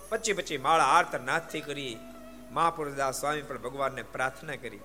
પછી 0.10 0.34
પછી 0.34 0.58
માળા 0.58 0.84
આર્ત 0.84 1.24
નાથથી 1.24 1.62
કરી, 1.62 1.98
મહાપુરુષદાસ 2.52 3.20
સ્વામી 3.20 3.42
પણ 3.42 3.58
ભગવાનને 3.58 4.04
પ્રાર્થના 4.04 4.56
કરી. 4.56 4.80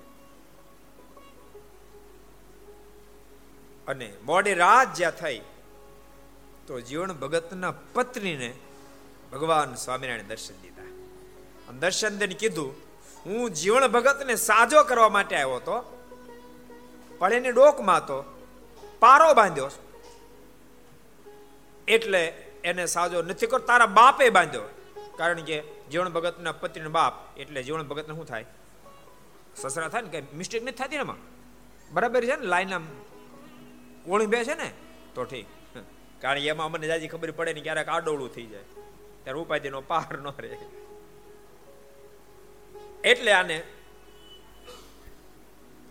અને 3.89 4.07
મોડી 4.25 4.53
રાત 4.53 4.89
જ્યાં 4.95 5.11
થઈ, 5.11 5.39
તો 6.67 6.73
જીવન 6.79 7.11
ભગતના 7.13 7.73
પત્નીને 7.93 8.49
ભગવાન 9.31 9.71
સ્વામિનારાયણ 9.75 10.27
દર્શન 10.27 10.57
દીધા. 10.61 10.89
દર્શન 11.79 12.13
દઈને 12.17 12.35
કીધું, 12.35 12.71
હું 13.25 13.43
જીવન 13.51 13.85
ભગતને 13.87 14.35
સાજો 14.35 14.83
કરવા 14.83 15.09
માટે 15.09 15.35
આવ્યો 15.35 15.55
હતો, 15.55 15.77
પણ 17.19 17.33
એની 17.33 17.51
ડોકમાં 17.51 18.05
તો 18.07 18.17
પારો 18.99 19.33
બાંધ્યો 19.33 19.69
એટલે 21.87 22.21
એને 22.63 22.85
સાજો 22.85 23.17
નથી 23.21 23.47
કરતો 23.47 23.65
તારા 23.65 23.89
બાપે 23.99 24.29
બાંધ્યો. 24.29 24.67
કારણ 25.17 25.41
કે 25.41 25.57
જીવન 25.91 26.09
ભગતના 26.09 26.51
પત્નીનો 26.51 26.89
બાપ, 26.89 27.13
એટલે 27.39 27.59
જીવન 27.63 27.87
ભગતને 27.87 28.13
શું 28.15 28.25
થાય? 28.25 28.45
સસરા 29.55 29.89
થાય 29.89 30.01
ને, 30.01 30.09
કઈ 30.09 30.37
મિસ્ટેક 30.37 30.63
નથી 30.63 30.71
થતી 30.71 30.95
એમાં? 30.95 31.21
બરાબર 31.91 32.21
છે 32.25 32.35
ને? 32.35 32.45
લાઈન 32.45 32.73
ઓળી 34.07 34.27
બે 34.27 34.43
છે 34.43 34.55
ને, 34.55 34.69
તો 35.15 35.25
ઠીક. 35.25 35.47
કારણ 36.21 36.41
કે 36.43 36.49
એમાં 36.49 36.67
અમને 36.67 36.87
જાજી 36.87 37.07
ખબર 37.07 37.31
પડે 37.31 37.53
ને 37.53 37.61
ક્યારેક 37.61 37.89
આડોળું 37.89 38.31
થઈ 38.35 38.45
જાય. 38.45 38.67
ત્યારે 39.23 39.39
ઉપાધિનો 39.39 39.81
પાર 39.81 40.13
ન 40.17 40.27
રહે. 40.37 40.57
એટલે 43.03 43.31
આને 43.31 43.57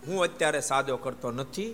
હું 0.07 0.19
અત્યારે 0.25 0.61
સાજો 0.61 0.97
કરતો 0.97 1.31
નથી 1.31 1.71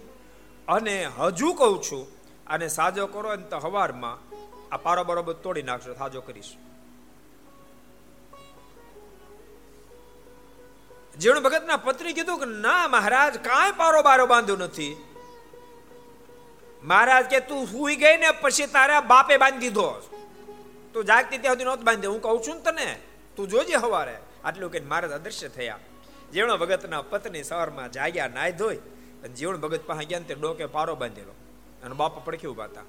અને 0.69 0.97
હજુ 1.19 1.49
કહું 1.55 1.81
છું, 1.83 2.05
આને 2.47 2.69
સાજો 2.69 3.07
કરો 3.07 3.37
ને 3.37 3.47
તો 3.51 3.59
હવારમાં 3.59 4.17
આ 4.73 4.77
પારો 4.77 5.03
બરોબર 5.05 5.35
તોડી 5.35 5.63
નાખશો, 5.63 5.95
સાજો 5.95 6.21
કરીશ. 6.21 6.53
જીવણ 11.19 11.43
ભગતના 11.43 11.77
પત્ની 11.77 12.13
કીધું 12.13 12.39
કે, 12.41 12.47
ના 12.47 12.89
મહારાજ, 12.89 13.35
કાંઈ 13.39 13.73
પારો 13.73 14.03
બારો 14.03 14.27
બાંધ્યો 14.27 14.57
નથી. 14.57 14.95
મહારાજ 16.85 17.25
કે, 17.25 17.41
તું 17.41 17.67
સુઈ 17.67 17.97
ગઈ 17.97 18.17
ને 18.17 18.31
પછી 18.31 18.67
તારા 18.67 19.01
બાપે 19.01 19.37
બાંધી 19.37 19.59
દીધો. 19.59 19.89
તું 20.93 21.05
જાગતી 21.05 21.39
ત્યાં 21.39 21.55
સુધી 21.55 21.65
નોત 21.65 21.81
બાંધ્યો. 21.81 22.13
હું 22.13 22.23
કહું 22.23 22.43
છું 22.43 22.63
તને, 22.63 22.99
તું 23.37 23.49
જોજે 23.49 23.75
હવારે. 23.75 24.17
આટલું 24.45 24.73
કહીને 24.73 24.87
મહારાજ 24.87 25.11
અદૃશ્ય 25.11 25.49
થયા. 25.49 25.79
જીવણ 26.33 26.57
ભગતના 26.57 27.03
પત્ની 27.03 27.43
સવારમાં 27.43 27.93
જાગ્યા 27.93 28.29
નાય 28.29 28.53
ધોઈ, 28.53 28.77
અને 28.77 29.29
જીવણ 29.29 29.57
ભગત 29.57 29.81
પાસે 29.81 30.05
ગયા 30.05 30.21
તે 30.21 30.35
ડોકે 30.35 30.67
પારો 30.67 30.95
બાંધેલો. 30.97 31.35
અને 31.85 31.95
બાપ 31.95 32.27
પડખી 32.27 32.47
ઊભા 32.47 32.65
હતા. 32.65 32.83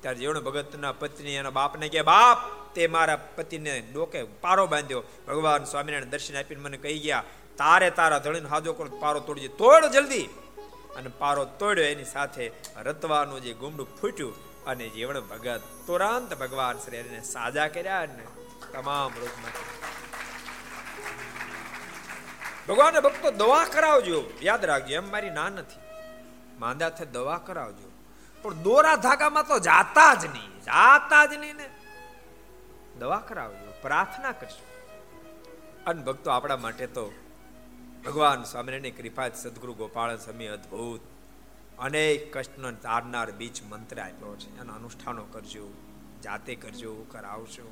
ત્યારે 0.00 0.18
જીવણ 0.18 0.40
ભગતના 0.40 0.92
પત્ની 0.92 1.30
એના 1.30 1.50
બાપને 1.50 1.88
કે, 1.88 2.02
બાપ, 2.02 2.38
તે 2.74 2.86
મારા 2.86 3.16
પતિને 3.16 3.80
ડોકે 3.80 4.22
પારો 4.22 4.66
બાંધ્યો. 4.66 5.02
ભગવાન 5.28 5.64
સ્વામિનારાયણ 5.64 6.10
દર્શન 6.10 6.36
આપીને 6.36 6.60
મને 6.60 6.76
કહી 6.76 6.98
ગયા, 6.98 7.24
તારે 7.58 7.90
તારા 7.90 8.18
ધણીને 8.18 8.48
હાજો 8.48 8.72
કરો, 8.72 8.98
પારો 9.00 9.20
તોડજે 9.20 9.48
તોડ 9.48 9.84
જલ્દી. 9.84 10.28
અને 10.96 11.10
પારો 11.18 11.44
તોડ્યો 11.44 11.84
એની 11.84 12.04
સાથે 12.04 12.52
રતવાનું 12.76 13.42
જે 13.42 13.52
ગુમડું 13.52 13.96
ફૂટ્યું 14.00 14.64
અને 14.64 14.88
જીવણ 14.88 15.20
ભગત 15.20 15.60
તુરંત 15.86 16.34
ભગવાન 16.34 16.78
શ્રી 16.78 17.00
હરિને 17.00 17.20
સાજા 17.20 17.68
કર્યા 17.68 18.00
અને 18.00 18.26
તમામ 18.72 19.12
રોગમાં 19.20 19.52
ભગવાન 22.68 23.00
ભક્તો 23.00 23.30
દવા 23.30 23.64
કરાવજો. 23.64 24.24
યાદ 24.42 24.64
રાખજો, 24.64 24.94
એમ 24.94 25.10
મારી 25.10 25.30
ના 25.30 25.48
નથી. 25.48 25.80
માંદા 26.58 26.90
થાય 26.90 27.06
દવા 27.06 27.38
કરાવજો. 27.38 27.90
પણ 28.42 28.54
દોરા 28.54 28.96
ધાગામાં 28.96 29.46
તો 29.46 29.58
જાતા 29.58 30.14
જ 30.14 30.24
નહીં, 30.24 30.60
જાતા 30.60 31.26
જ 31.26 31.32
નહીં 31.32 31.56
ને. 31.56 31.70
દવા 32.98 33.18
કરાવજો, 33.18 33.74
પ્રાર્થના 33.82 34.32
કરજો. 34.32 34.66
અને 35.86 36.02
ભક્તો 36.02 36.30
આપણા 36.30 36.56
માટે 36.56 36.86
તો 36.86 37.12
ભગવાન 38.06 38.42
સ્વામિનારાયણની 38.42 38.90
કૃપા 38.90 39.28
સદગુરુ 39.28 39.74
ગોપાલ 39.74 40.16
સ્વામી 40.16 40.46
અદ્ભુત 40.46 41.00
અનેક 41.78 42.36
કષ્ટનો 42.36 42.70
તારનાર 42.70 43.32
બીજ 43.32 43.60
મંત્ર 43.70 44.00
આપ્યો 44.00 44.36
છે. 44.36 44.60
એના 44.60 44.72
અનુષ્ઠાનો 44.72 45.24
કરજો, 45.24 45.68
જાતે 46.24 46.54
કરજો 46.54 47.06
કરાવજો 47.10 47.62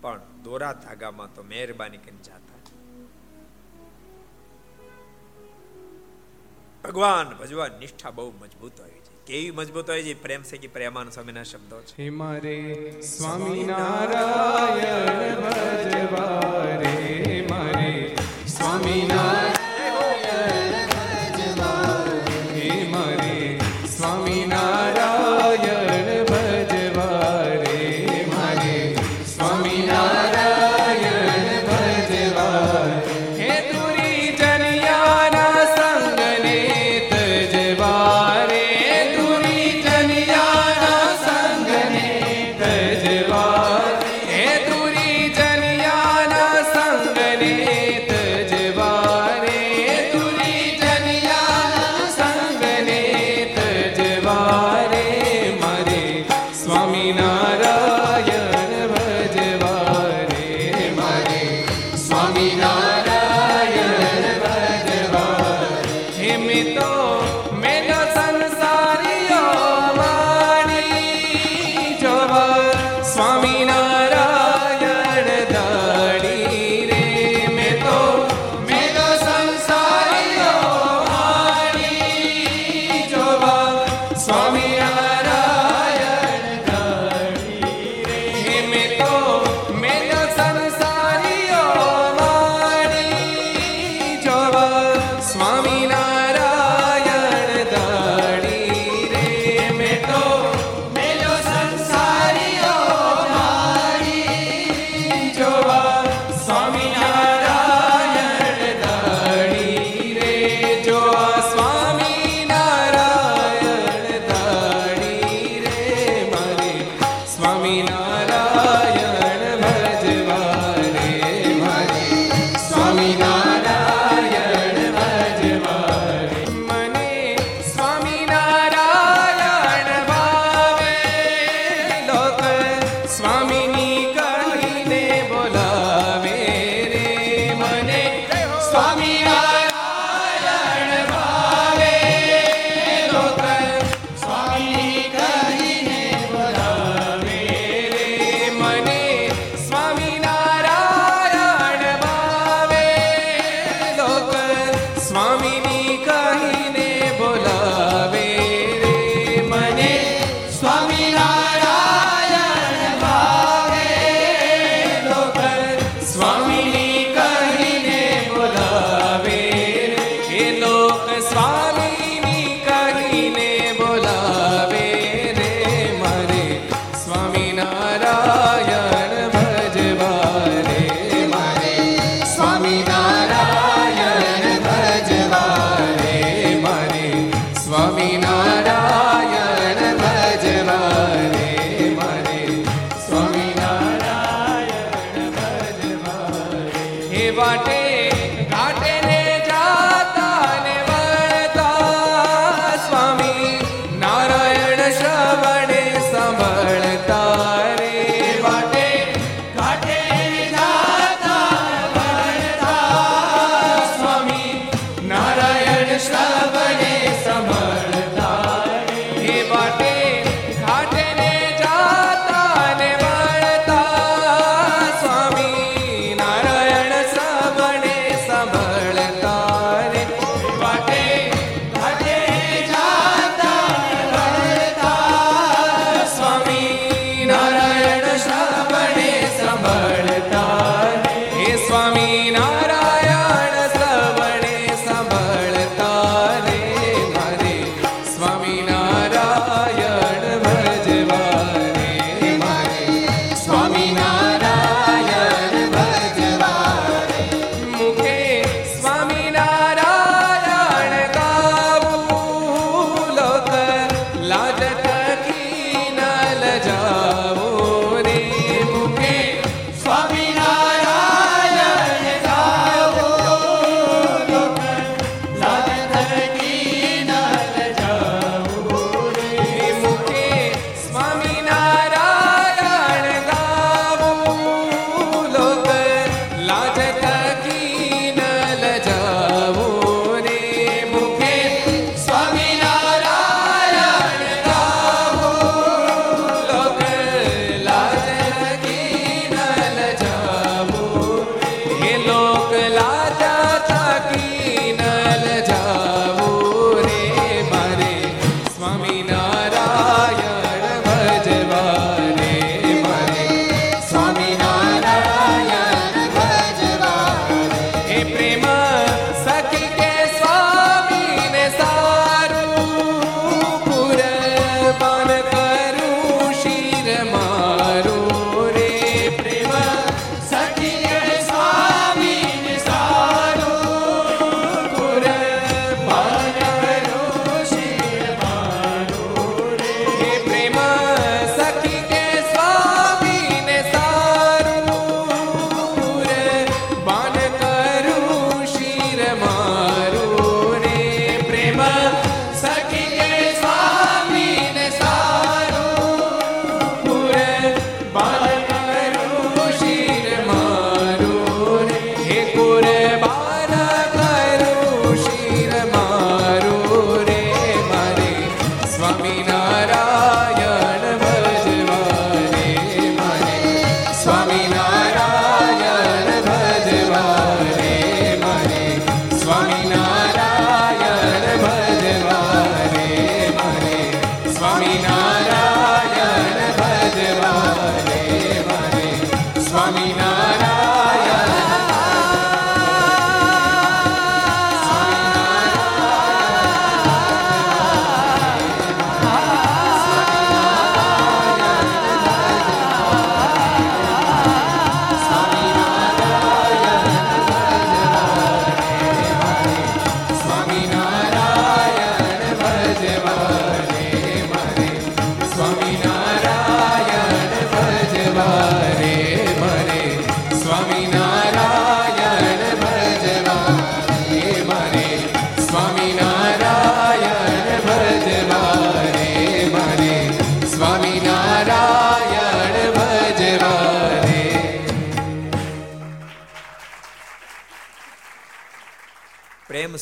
પણ 0.00 0.20
દોરા 0.42 0.72
ધાગામાં 0.72 1.34
તો 1.34 1.42
મહેરબાની 1.42 1.98
કરીને 1.98 2.22
જાતા 2.22 2.44
ભગવાન, 6.84 7.36
ભજવા 7.36 7.68
નિષ્ઠા 7.68 8.10
બહુ 8.10 8.30
મજબૂત 8.30 8.80
હોય 8.80 8.90
છે. 8.90 9.24
કેવી 9.26 9.50
મજબૂત 9.50 9.90
હોય 9.90 10.02
છે? 10.02 10.22
પ્રેમ 10.22 10.42
છે 10.42 10.56
કે 10.56 10.68
પ્રેમાન 10.68 11.10
સ્વામીના 11.10 11.42
શબ્દો 11.42 11.80
છે? 11.80 12.02
હે 12.02 12.10
મારે 12.10 13.00
સ્વામિનારાયણ 13.00 15.40
ભજવા 15.40 17.27
સ્વામિનારાયણ 18.58 19.57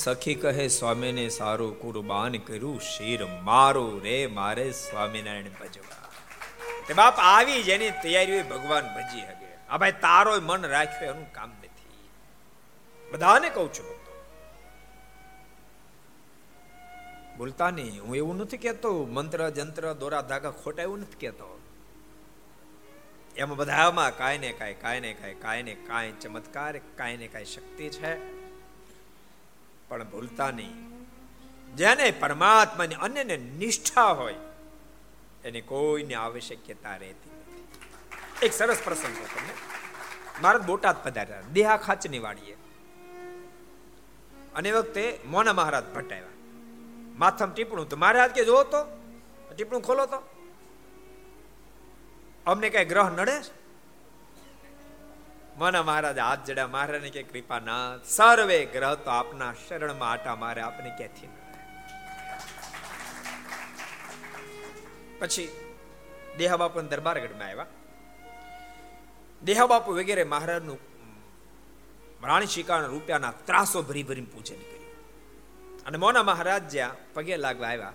સખી 0.07 0.35
કહે, 0.43 0.67
સ્વામીને 0.69 1.25
સારું 1.37 1.73
કુરબાન 1.83 2.35
કર્યું, 2.49 2.81
શીર 2.89 3.21
મારું 3.49 3.93
રે, 4.05 4.19
મારે 4.39 4.67
સ્વામિનારાયણ 4.81 5.57
ભજવા 5.61 6.05
તે 6.89 6.93
બાપ 7.01 7.17
આવી 7.31 7.63
જેની 7.69 7.93
તૈયારી 8.05 8.43
ભગવાન 8.53 8.87
ભજી 8.97 9.25
હગે 9.31 9.51
આ 9.71 9.79
ભાઈ 9.83 9.97
તારો 10.05 10.35
મન 10.41 10.67
રાખ્યો, 10.75 11.11
એનું 11.15 11.29
કામ 11.33 11.51
નથી. 11.59 11.73
બધાને 13.13 13.49
કહું 13.57 13.69
છું 13.75 13.89
બોલતા 17.39 17.71
નહીં. 17.71 17.99
હું 18.05 18.15
એવું 18.21 18.37
નથી 18.43 18.63
કેતો 18.67 18.95
મંત્ર, 19.17 19.41
જંત્ર, 19.51 19.85
દોરા, 20.03 20.25
ધાગા 20.31 20.55
ખોટા 20.63 20.87
એવું 20.89 21.01
નથી 21.01 21.23
કેતો 21.25 21.51
એમાં 23.37 23.59
બધામાં 23.61 24.19
કાંઈ 24.23 24.39
ને 24.39 24.51
કાંઈ 24.61 24.81
કાંઈ 24.83 25.01
ને 25.01 25.13
કાંઈ 25.21 25.39
કાંઈ 25.45 25.63
ને 25.63 25.75
કાંઈ 25.91 26.17
ચમત્કાર, 26.23 26.75
કાંઈ 26.99 27.23
ને 27.23 27.29
કાંઈ 27.35 27.55
શક્તિ 27.57 27.89
છે. 27.99 28.13
પણ 29.89 30.05
ભૂલતા 30.05 30.51
નહીં. 30.51 30.87
જેને 31.77 32.11
પરમાત્માની 32.11 32.95
અન્યને 32.95 33.37
નિષ્ઠા 33.37 34.05
હોય, 34.05 34.35
એની 35.45 35.61
કોઈની 35.61 36.15
આવશ્યકતા 36.15 36.97
રહેતી 36.97 37.31
એક 38.43 38.53
સરસ 38.53 38.79
પ્રસંગ 38.85 39.15
છે 39.15 39.35
તમને. 39.35 39.55
મારા 40.43 40.59
બોટાદ 40.59 41.05
પધાર્યા. 41.05 41.41
દેહા 41.53 41.77
ખાચની 41.77 42.19
વાડીએ. 42.19 42.57
અને 44.55 44.73
વખતે 44.73 45.21
મોના 45.27 45.53
મહારાજ 45.53 45.85
ભટ્ટાવ્યા 45.95 46.27
માથમ 47.19 47.51
ટીપણું 47.51 47.89
તો 47.89 47.97
મહારાજ 47.97 48.31
કે 48.31 48.45
જોવો 48.45 48.65
તો. 48.65 48.83
ટીપણું 49.57 49.83
ખોલો 49.83 50.07
તો. 50.07 50.17
અમને 52.47 52.71
કઈ 52.71 52.85
ગ્રહ 52.85 53.11
નડે? 53.11 53.66
મના 55.57 55.83
મહારાજ, 55.83 56.19
હાથ 56.19 56.45
જડ્યા. 56.47 56.67
મહારાજને 56.67 57.11
કે 57.11 57.23
કૃપા 57.23 57.59
ના, 57.59 57.99
સર્વે 58.09 58.59
ગ્રહ 58.65 58.95
તો 58.95 59.11
આપના 59.11 59.53
શરણમાં 59.69 60.11
આટા 60.11 60.37
મારે, 60.37 60.61
આપને 60.61 60.91
ક્યાંથી 60.97 61.29
પછી 65.19 65.49
દેહા 66.39 66.57
બાપુ 66.57 66.81
દરબારગઢમાં 66.81 67.49
આવ્યા 67.49 67.67
દેહા 69.43 69.67
બાપુ 69.67 69.93
વગેરે 69.93 70.25
મહારાજનું 70.25 70.81
રાણી 72.23 72.47
શિકાર 72.47 72.81
રૂપિયાના 72.85 73.33
ત્રાસો 73.45 73.83
ભરી 73.83 74.03
ભરીને 74.03 74.31
પૂજન 74.35 74.61
કર્યું. 74.61 75.85
અને 75.87 75.99
મોના 75.99 76.23
મહારાજ 76.23 76.69
જ્યાં 76.69 76.95
પગે 77.15 77.37
લાગવા 77.37 77.69
આવ્યા 77.69 77.93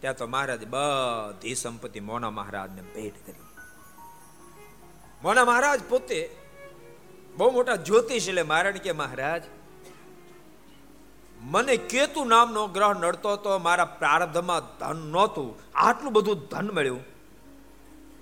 ત્યાં 0.00 0.16
તો 0.16 0.26
મહારાજ 0.26 0.62
બધી 0.68 1.54
સંપત્તિ 1.54 2.00
મોના 2.00 2.30
મહારાજને 2.30 2.82
ભેટ 2.82 3.16
કરી. 3.26 3.49
મોના 5.22 5.44
મહારાજ 5.44 5.80
પોતે 5.88 6.30
બહુ 7.36 7.50
મોટા 7.50 7.76
જ્યોતિષ 7.76 8.28
એટલે 8.28 8.42
મારણ 8.42 8.72
કે 8.72 8.92
મહારાજ, 8.92 9.42
મને 11.40 11.76
કેતુ 11.76 12.24
નામનો 12.24 12.66
ગ્રહ 12.66 12.92
નડતો 13.00 13.36
તો 13.36 13.58
મારા 13.58 13.84
પ્રારબ્ધમાં 13.84 14.78
ધન 14.78 14.96
નહોતું. 14.96 15.58
આટલું 15.74 16.12
બધું 16.12 16.48
ધન 16.48 16.70
મળ્યું. 16.70 17.04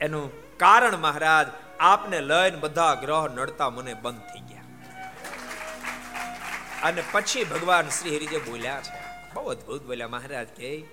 એનું 0.01 0.57
કારણ 0.57 0.97
મહારાજ, 0.97 1.47
આપને 1.81 2.21
લઈને 2.21 2.57
બધા 2.57 2.95
ગ્રહ 2.95 3.29
નડતા 3.29 3.71
મને 3.71 3.95
બંધ 3.95 4.21
થઈ 4.21 4.41
ગયા. 4.41 4.65
અને 6.83 7.03
પછી 7.13 7.45
ભગવાન 7.45 7.89
શ્રી 7.89 8.17
હરિજે 8.17 8.39
બોલ્યા 8.39 8.81
છે, 8.81 8.99
બહુ 9.35 9.43
અદભુત 9.43 9.83
બોલ્યા 9.83 10.09
મહારાજ 10.09 10.49
કે, 10.49 10.85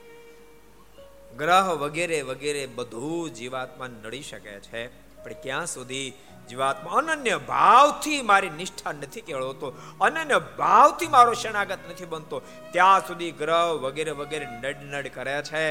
ગ્રહ 1.37 1.67
વગેરે 1.73 2.21
વગેરે 2.21 2.65
બધું 2.65 3.33
જીવાત્મા 3.33 3.87
નડી 3.87 4.21
શકે 4.21 4.59
છે. 4.59 5.04
પણ 5.25 5.41
ક્યાં 5.43 5.67
સુધી 5.67 6.07
જીવાત્મા 6.49 7.01
અનન્ય 7.01 7.37
ભાવથી 7.47 8.21
મારી 8.21 8.53
નિષ્ઠા 8.59 8.91
નથી 8.91 9.21
કેળવતો, 9.21 9.67
અનન્ય 10.01 10.39
ભાવથી 10.57 11.07
મારો 11.07 11.33
શરણાગત 11.33 11.91
નથી 11.91 12.05
બનતો. 12.05 12.41
ત્યાં 12.71 13.07
સુધી 13.07 13.31
ગ્રહ 13.31 13.69
વગેરે 13.83 14.11
વગેરે 14.11 14.45
નડ 14.45 14.79
નડ 14.83 15.07
કરે 15.07 15.35
છે. 15.41 15.65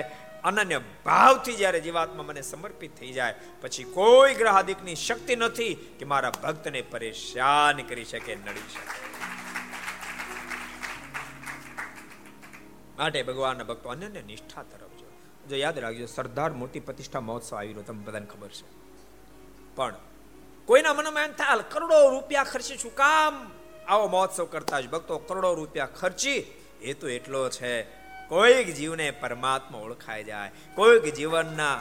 અનન્ય 0.44 0.78
ભાવથી 1.04 1.56
જ્યારે 1.56 1.80
જીવાત્મા 1.80 2.22
મને 2.22 2.42
સમર્પિત 2.42 2.92
થઈ 2.98 3.12
જાય, 3.12 3.34
પછી 3.62 3.84
કોઈ 3.84 4.34
ગ્રહાદિકની 4.34 4.94
શક્તિ 4.94 5.36
નથી 5.36 5.74
કે 5.98 6.04
મારા 6.04 6.34
ભક્તને 6.42 6.82
પરેશાન 6.82 7.76
કરી 7.76 8.04
શકે, 8.04 8.34
નડી 8.34 8.68
શકે. 8.74 9.02
માટે 12.98 13.22
ભગવાનના 13.22 13.64
ભક્તો 13.64 13.88
અનન્ય 13.88 14.22
નિષ્ઠા 14.22 14.62
તરફ 14.62 14.94
જો 15.48 15.56
યાદ 15.56 15.78
રાખજો, 15.78 16.06
સરદાર 16.06 16.50
મોટી 16.52 16.80
પ્રતિષ્ઠા 16.80 17.20
મહોત્સવ 17.20 17.56
આવી 17.56 17.72
રહ્યો 17.72 17.82
તમને 17.82 18.04
બધાને 18.04 18.26
ખબર 18.26 18.48
છે. 18.48 18.83
પણ 19.76 19.94
કોઈના 20.68 20.94
મનમાં 20.94 21.24
એમ 21.24 21.32
થાય 21.32 21.64
કરોડો 21.70 21.98
રૂપિયા 22.10 22.44
ખર્ચી 22.44 22.76
શું 22.76 22.94
કામ. 22.94 23.34
આવો 23.88 24.06
મહોત્સવ 24.08 24.44
કરતા 24.44 24.80
જ 24.80 24.88
ભક્તો 24.88 25.18
કરોડો 25.18 25.54
રૂપિયા 25.54 25.86
ખર્ચી, 26.00 26.40
એ 26.80 26.92
તો 26.92 27.08
એટલો 27.08 27.50
છે. 27.50 27.72
કોઈક 28.28 28.68
જીવને 28.74 29.10
પરમાત્મા 29.10 29.78
ઓળખાઈ 29.78 30.24
જાય, 30.24 30.50
કોઈક 30.74 31.04
જીવનના 31.14 31.76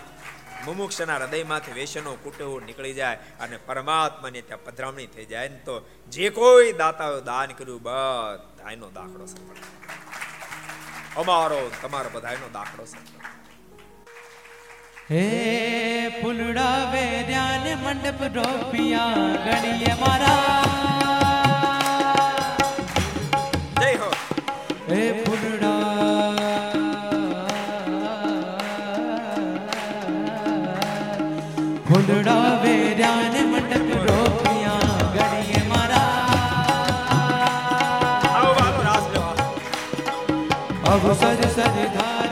મુમુક્ષના 0.65 1.17
હૃદયમાંથી 1.17 1.71
વેસનો 1.71 2.11
કુટેવો 2.23 2.59
નીકળી 2.59 2.93
જાય 2.93 3.17
અને 3.39 3.57
પરમાત્માની 3.57 4.41
ત્યાં 4.41 4.63
પધરામણી 4.63 5.07
થઈ 5.07 5.25
જાય. 5.25 5.49
ને 5.49 5.59
તો 5.67 5.75
જે 6.09 6.29
કોઈ 6.29 6.73
દાતાઓ 6.73 7.19
દાન 7.21 7.49
કર્યું 7.51 7.81
બધાનો 7.83 8.89
દાખલો 8.89 9.25
સફળ 9.25 9.59
અમારો, 11.21 11.71
તમારો 11.81 12.09
બધાનો 12.13 12.49
દાખલો 12.53 12.85
સફળ 12.85 13.42
હે 15.13 15.23
ફૂલડા 16.21 16.91
વેર્યાને 16.91 17.75
મંડપ 17.75 18.21
રોપિયા 18.35 19.25
ગણીએ 19.45 19.93
મારા. 19.99 20.63
જય 23.81 23.91
હો. 23.95 24.09
હે 24.89 25.01
ફૂલડા. 25.23 25.73
ફૂલડા 31.87 32.49
વેર્યાને 32.63 33.41
મંડપ 33.43 33.89
રોપિયા 34.09 34.97
ગણીએ 35.15 35.63
મારા. 35.67 36.09
અવસર 40.93 41.39
સરદાર 41.55 42.22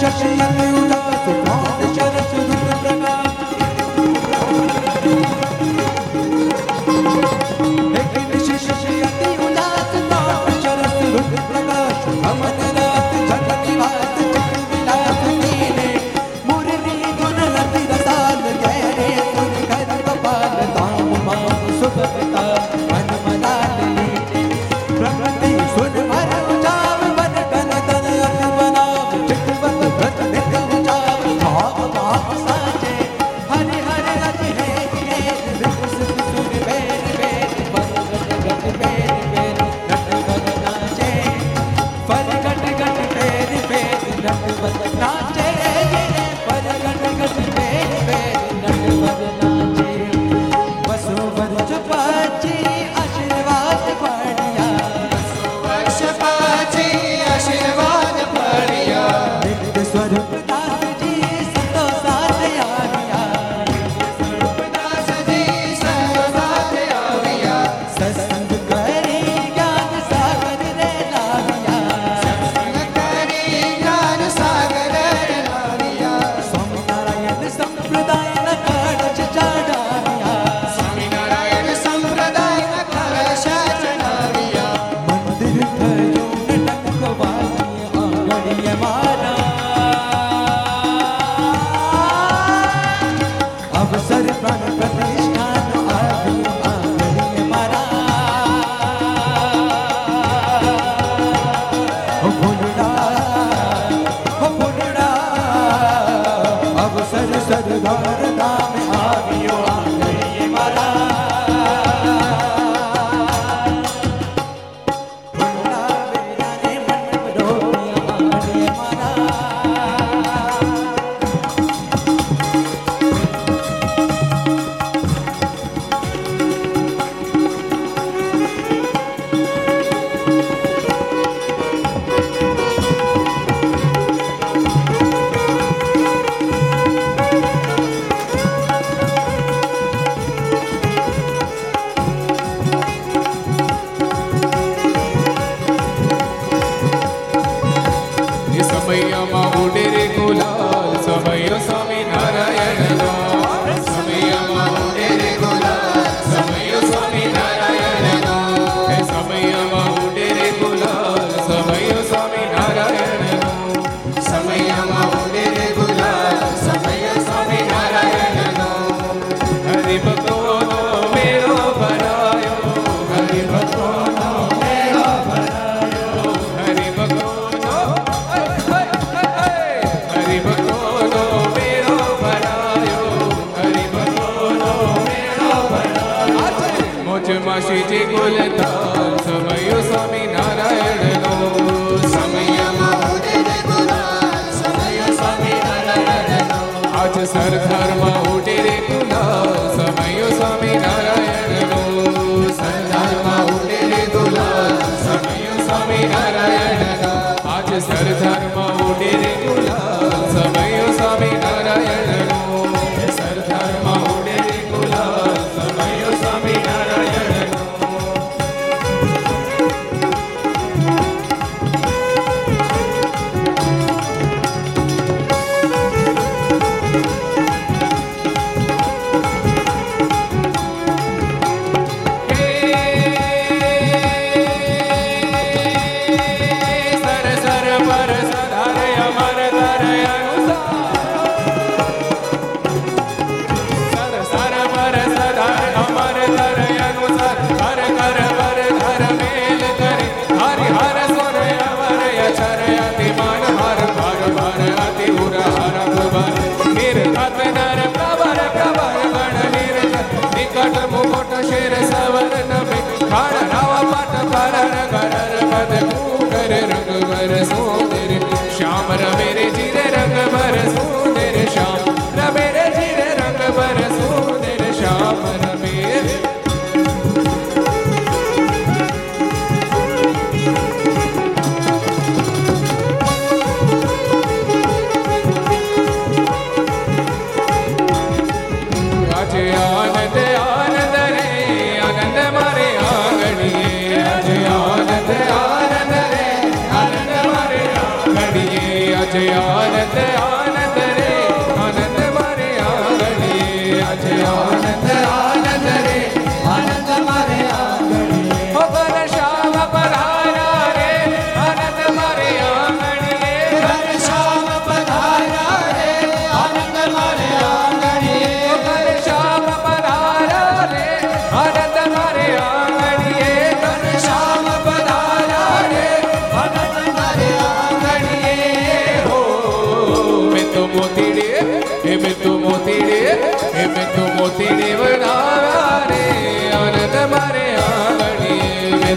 Just 0.00 0.69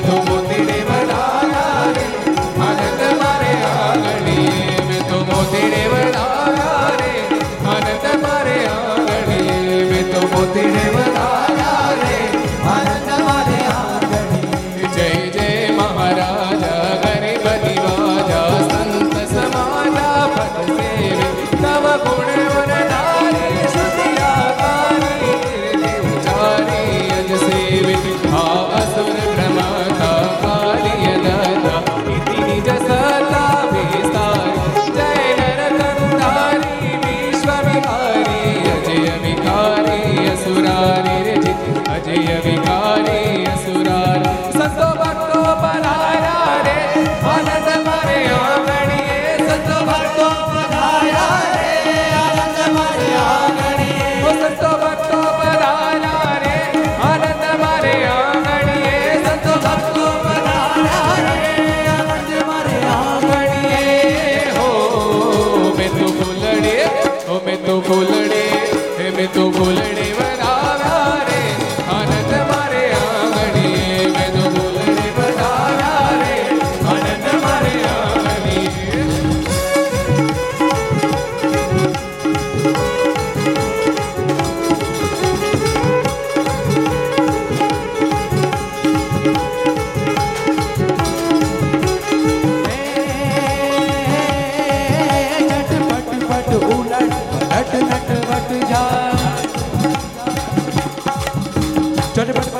tomo 0.06 0.43
Ready, 102.24 102.40
ready. 102.40 102.53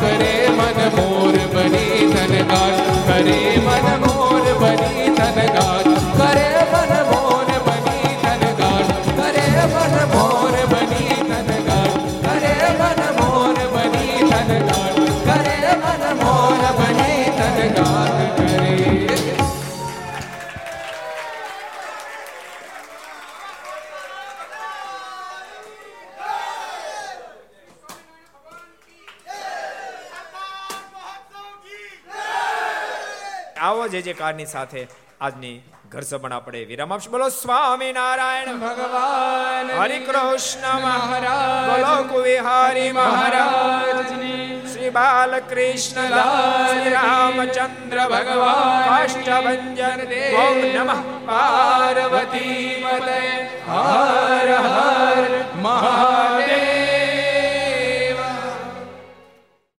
કરે 0.00 0.34
મન 0.50 0.80
મોર 0.96 1.36
બની 1.54 2.10
ધનકાર 2.12 2.74
કરે 3.06 3.38
મન 3.58 3.88
મોર 4.00 4.13
જે 33.94 34.02
જે 34.02 34.12
કારની 34.14 34.46
સાથે 34.46 34.80
આજની 35.20 35.56
ઘર 35.90 36.02
સભણ 36.02 36.32
આપણે 36.32 36.60
વિરામ 36.64 36.92
આપશું. 36.92 37.12
બોલો 37.12 37.28
સ્વામી 37.34 37.92
નારાયણ 37.92 38.58
ભગવાન 38.58 39.68
હરિ 39.72 39.98
કૃષ્ણ 40.00 40.80
મહારાજ 40.80 41.68
બોલો 41.70 41.92
કુવિહારી 42.08 42.90
મહારાજ 42.92 44.10
શ્રી 44.72 44.90
બાલકૃષ્ણ 44.90 46.16
શ્રી 46.70 46.94
રામચંદ્ર 46.94 47.98
ભગવાન 48.08 48.88
અષ્ટભંજન 48.96 50.00
ઓમ 50.38 50.58
નમઃ. 50.76 51.00
પાર્વતી 51.26 52.84
હર 53.68 54.50
હર 54.58 55.30
મહારાજ 55.62 56.33